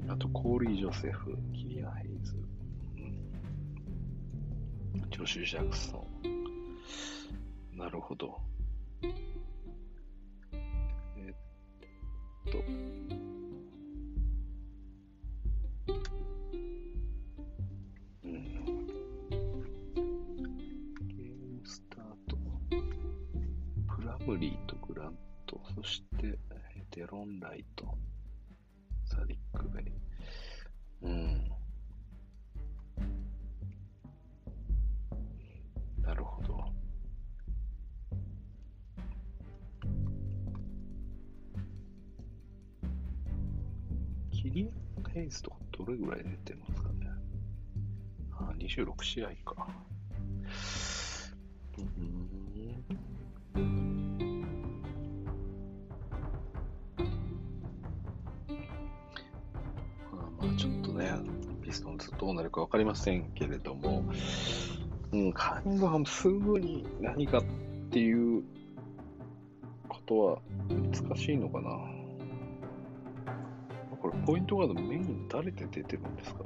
[0.07, 2.35] あと、コーリー・ジョセフ、キリアン・ヘイズ、
[2.95, 2.97] う
[5.05, 6.30] んジョシュ・ジャクソン。
[7.81, 8.39] なるほど。
[9.01, 9.09] えっ
[12.51, 12.59] と、
[18.23, 18.31] うん。
[21.07, 22.37] ゲームスタート。
[23.87, 25.17] プラムリーとグラン
[25.47, 27.97] ト、そしてえデロンライト、
[29.05, 29.95] サディックベリー。
[31.01, 31.50] うん。
[45.13, 47.07] ヘイズとかどれぐらい出てますかね
[48.37, 49.67] あ、26試合か。
[53.55, 54.45] うん。
[60.11, 61.11] あまあちょっとね、
[61.61, 64.05] ピストンズどうなるか分かりませんけれども、
[65.11, 67.43] うん、カニングハムすぐに何かっ
[67.91, 68.43] ていう
[69.89, 72.00] ことは難しいのかな。
[74.01, 76.43] これ、ポイントガードメイン誰で出てるんですか？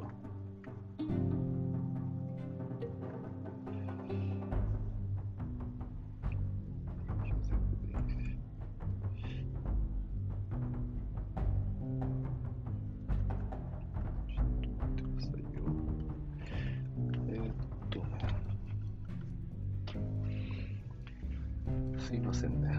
[21.97, 22.69] すいませんね。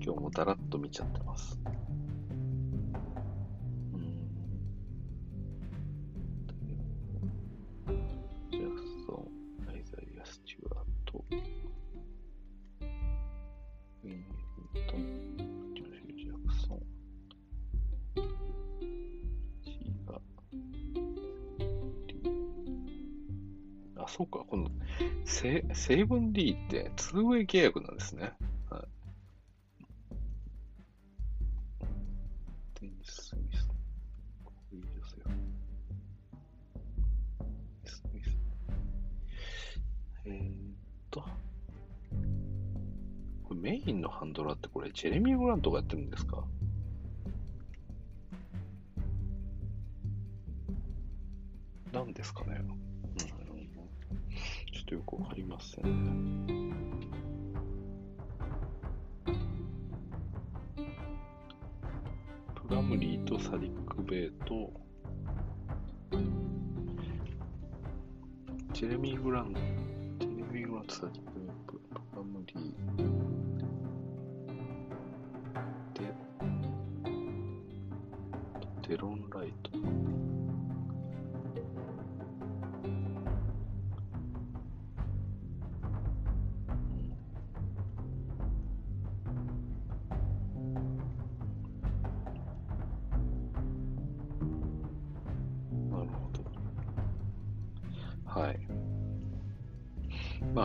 [0.00, 1.58] 今日もだらっと見ちゃってます。
[24.08, 24.68] そうか、この
[25.24, 28.32] セセイブン D ってツーウェイ契約なんですね。
[28.70, 28.82] はい。
[32.80, 33.68] デニス・スミス、
[34.44, 35.30] コーリー・ジョセフ、
[37.84, 38.36] スミス。
[40.24, 40.74] えーっ
[41.10, 41.20] と、
[43.44, 46.44] これメインのハンドラーってこれ、ジェレミー・グラントがやってるんですか？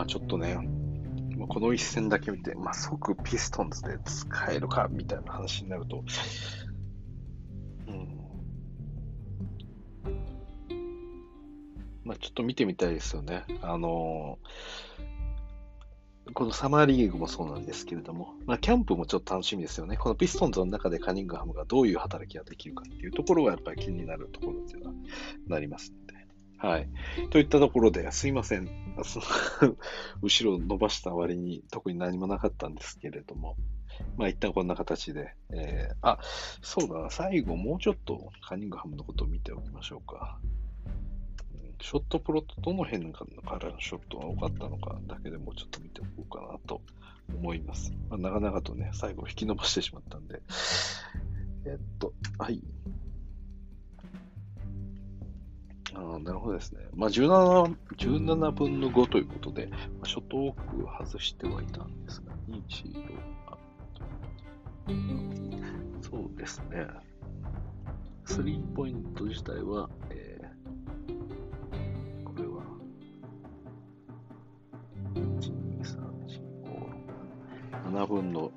[0.06, 0.56] ちょっとね、
[1.36, 6.04] まあこの一戦だけ見て、まあ、即ピストンズで使えるかみたいな話になると、
[7.88, 8.18] うん。
[12.04, 13.44] まあちょっと見てみたいですよね。
[13.62, 14.38] あの
[16.32, 19.96] このサマーリーグもそうなんですけれども、まあ、キャンプもちょっと楽しみですよね。
[19.96, 24.94] このピストンズの中でカニングハムがどういう働きができるかっていうところがやっぱり気になるところっていうのは
[25.46, 26.03] なりますので。
[26.64, 26.88] はい。
[27.28, 28.70] といったところで、すいません。
[30.22, 33.56] 後ろを伸ばした割に特に何もなかったんですけれども、
[34.16, 36.18] まあ一旦こんな形で、えー、あ、
[36.62, 40.38] そうだな、最後もうちょっとカニングハムのことを見ておきましょうか。
[41.82, 43.26] ショットプロットどの辺か
[43.60, 46.80] らのショットが多かったのかだけでもうちょっと見ておこうかなと
[47.34, 47.92] 思います。
[48.08, 50.40] まあ、長々とね、最後引き伸ばしてしまったんで。
[51.66, 52.62] えっと、はい。
[55.94, 56.80] あなるほどですね。
[56.94, 63.14] まあ17、17分の5ということで、まあ、ショット多く外してはいたんですが、2、1、6、
[63.46, 63.58] あ
[66.02, 66.86] そうですね。
[68.26, 70.34] スリーポイント自体は、えー
[77.94, 78.50] 7分の。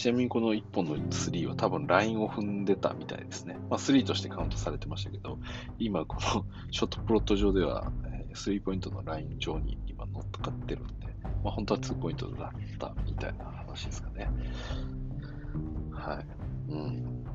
[0.00, 3.58] ちなみにこの1本の3は多分ラインを踏んでたみたいですね。
[3.68, 5.38] まあ3としてカウントされてましたけど、
[5.78, 7.92] 今このショットプロット上では、
[8.32, 10.94] スリーポイントのライン上に今乗っかってるんで、
[11.44, 14.30] まあ本当は2ポイントだったみたいな話ですかね。
[15.92, 16.72] はい。
[16.72, 17.26] うん。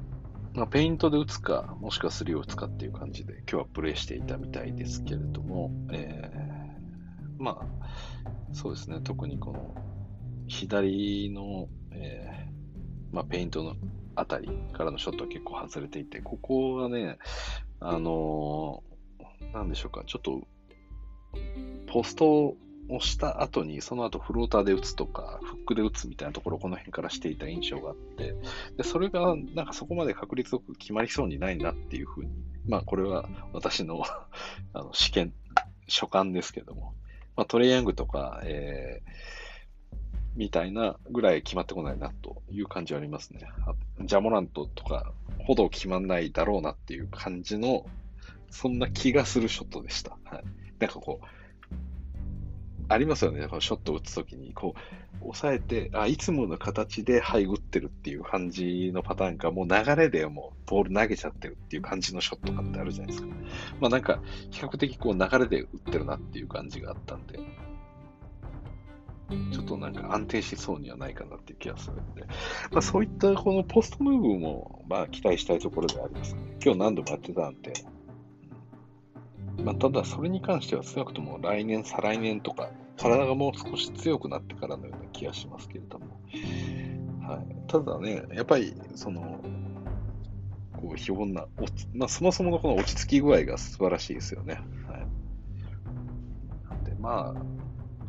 [0.56, 9.76] まあ、ペイントで打つか、もしくは3を打つかっていう感じで、今日はプレイしていたみたいですけれども、えー、まあ、そうですね、特にこの
[10.48, 12.35] 左の、え、
[13.16, 13.76] まあ、ペイントの
[14.16, 17.18] あたりからのショットは結構外れていて、ここはね、
[17.80, 20.42] あのー、なんでしょうか、ちょっと、
[21.88, 22.58] ポスト
[22.90, 28.36] をした後に、その後フローターで打つとか、フックで打つみたいなところをこの辺からしていた印象があって、
[28.76, 32.32] でそれがなんかそこまで確率よく決まりそうにないなっていうふうに、
[32.68, 34.04] まあこれは私の
[34.74, 35.34] あの試験、
[35.88, 36.94] 所感ですけども、
[37.38, 39.10] まあ、トレイヤングとか、えー、
[40.36, 43.48] みたいなぐらい決まってこないなという感じはありますね。
[44.02, 47.86] ジャモラントとかほど決まんないだろうなっていう感じの、
[48.50, 50.18] そんな気がするショットでした。
[50.26, 50.44] はい。
[50.80, 51.26] なんかこう、
[52.88, 53.48] ありますよね。
[53.48, 63.34] このショットを打つときに、こう、抑えて、あ、いつもの形で、はい、打ってるっていう感じのパターンか、もう流れでもうボール投げちゃってるっていう感じのショットかってあるじゃないですか。
[63.80, 64.22] まあなんか、
[64.52, 67.40] 比較的こう流れで打ってるなっていう感じがあったんで、
[69.52, 72.24] ちょっとなんか安定しそうにはないかなっていう気がするんで、
[72.72, 76.42] まあそういったこのポストムーブも、まあ期待したいところではありますね。
[76.64, 77.74] 今日何度もやってたんで、
[79.64, 86.06] まあ、ただそれに関しては少なくとも来年、再来年とか、体がもう少し強くなってからのような気がしますけれども、
[87.28, 89.42] はい、ただね、やっぱりその、
[90.74, 91.48] こう、非凡な、
[91.94, 94.60] まあ、そもそものこの落ち着き具合が素晴らしいですよね。
[94.88, 97.65] はい、で、まあ、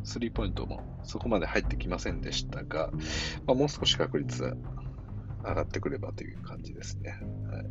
[0.07, 2.91] スリーポイントもそこまで入ってきませんでしたが、
[3.45, 4.55] まあ、もう少し確率
[5.43, 7.19] 上がってくればという感じですね。
[7.51, 7.65] はい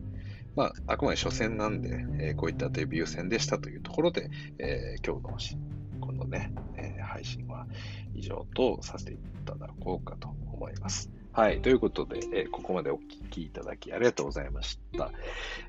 [0.54, 5.60] まあ、あくまで初戦なんで、えー、こういったデビュー戦でしたというところで、えー、今日の
[6.00, 7.66] このね、えー、配信は
[8.14, 11.10] 以上とさせていただこうかと思います。
[11.36, 11.60] はい。
[11.60, 15.10] ということで、えー、ここまでお聞きいただきありがとうございました。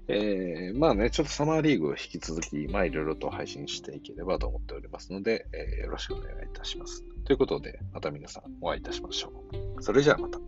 [0.07, 7.03] えー、まあね、ちょっとサマーリーグを引き続き、まあいろいろと配信していければと思っておりますので、えー、よろしくお願いいたします。
[7.25, 9.33] ということで、また皆さんお会いいたしましょ
[9.77, 9.83] う。
[9.83, 10.39] それじゃあまた。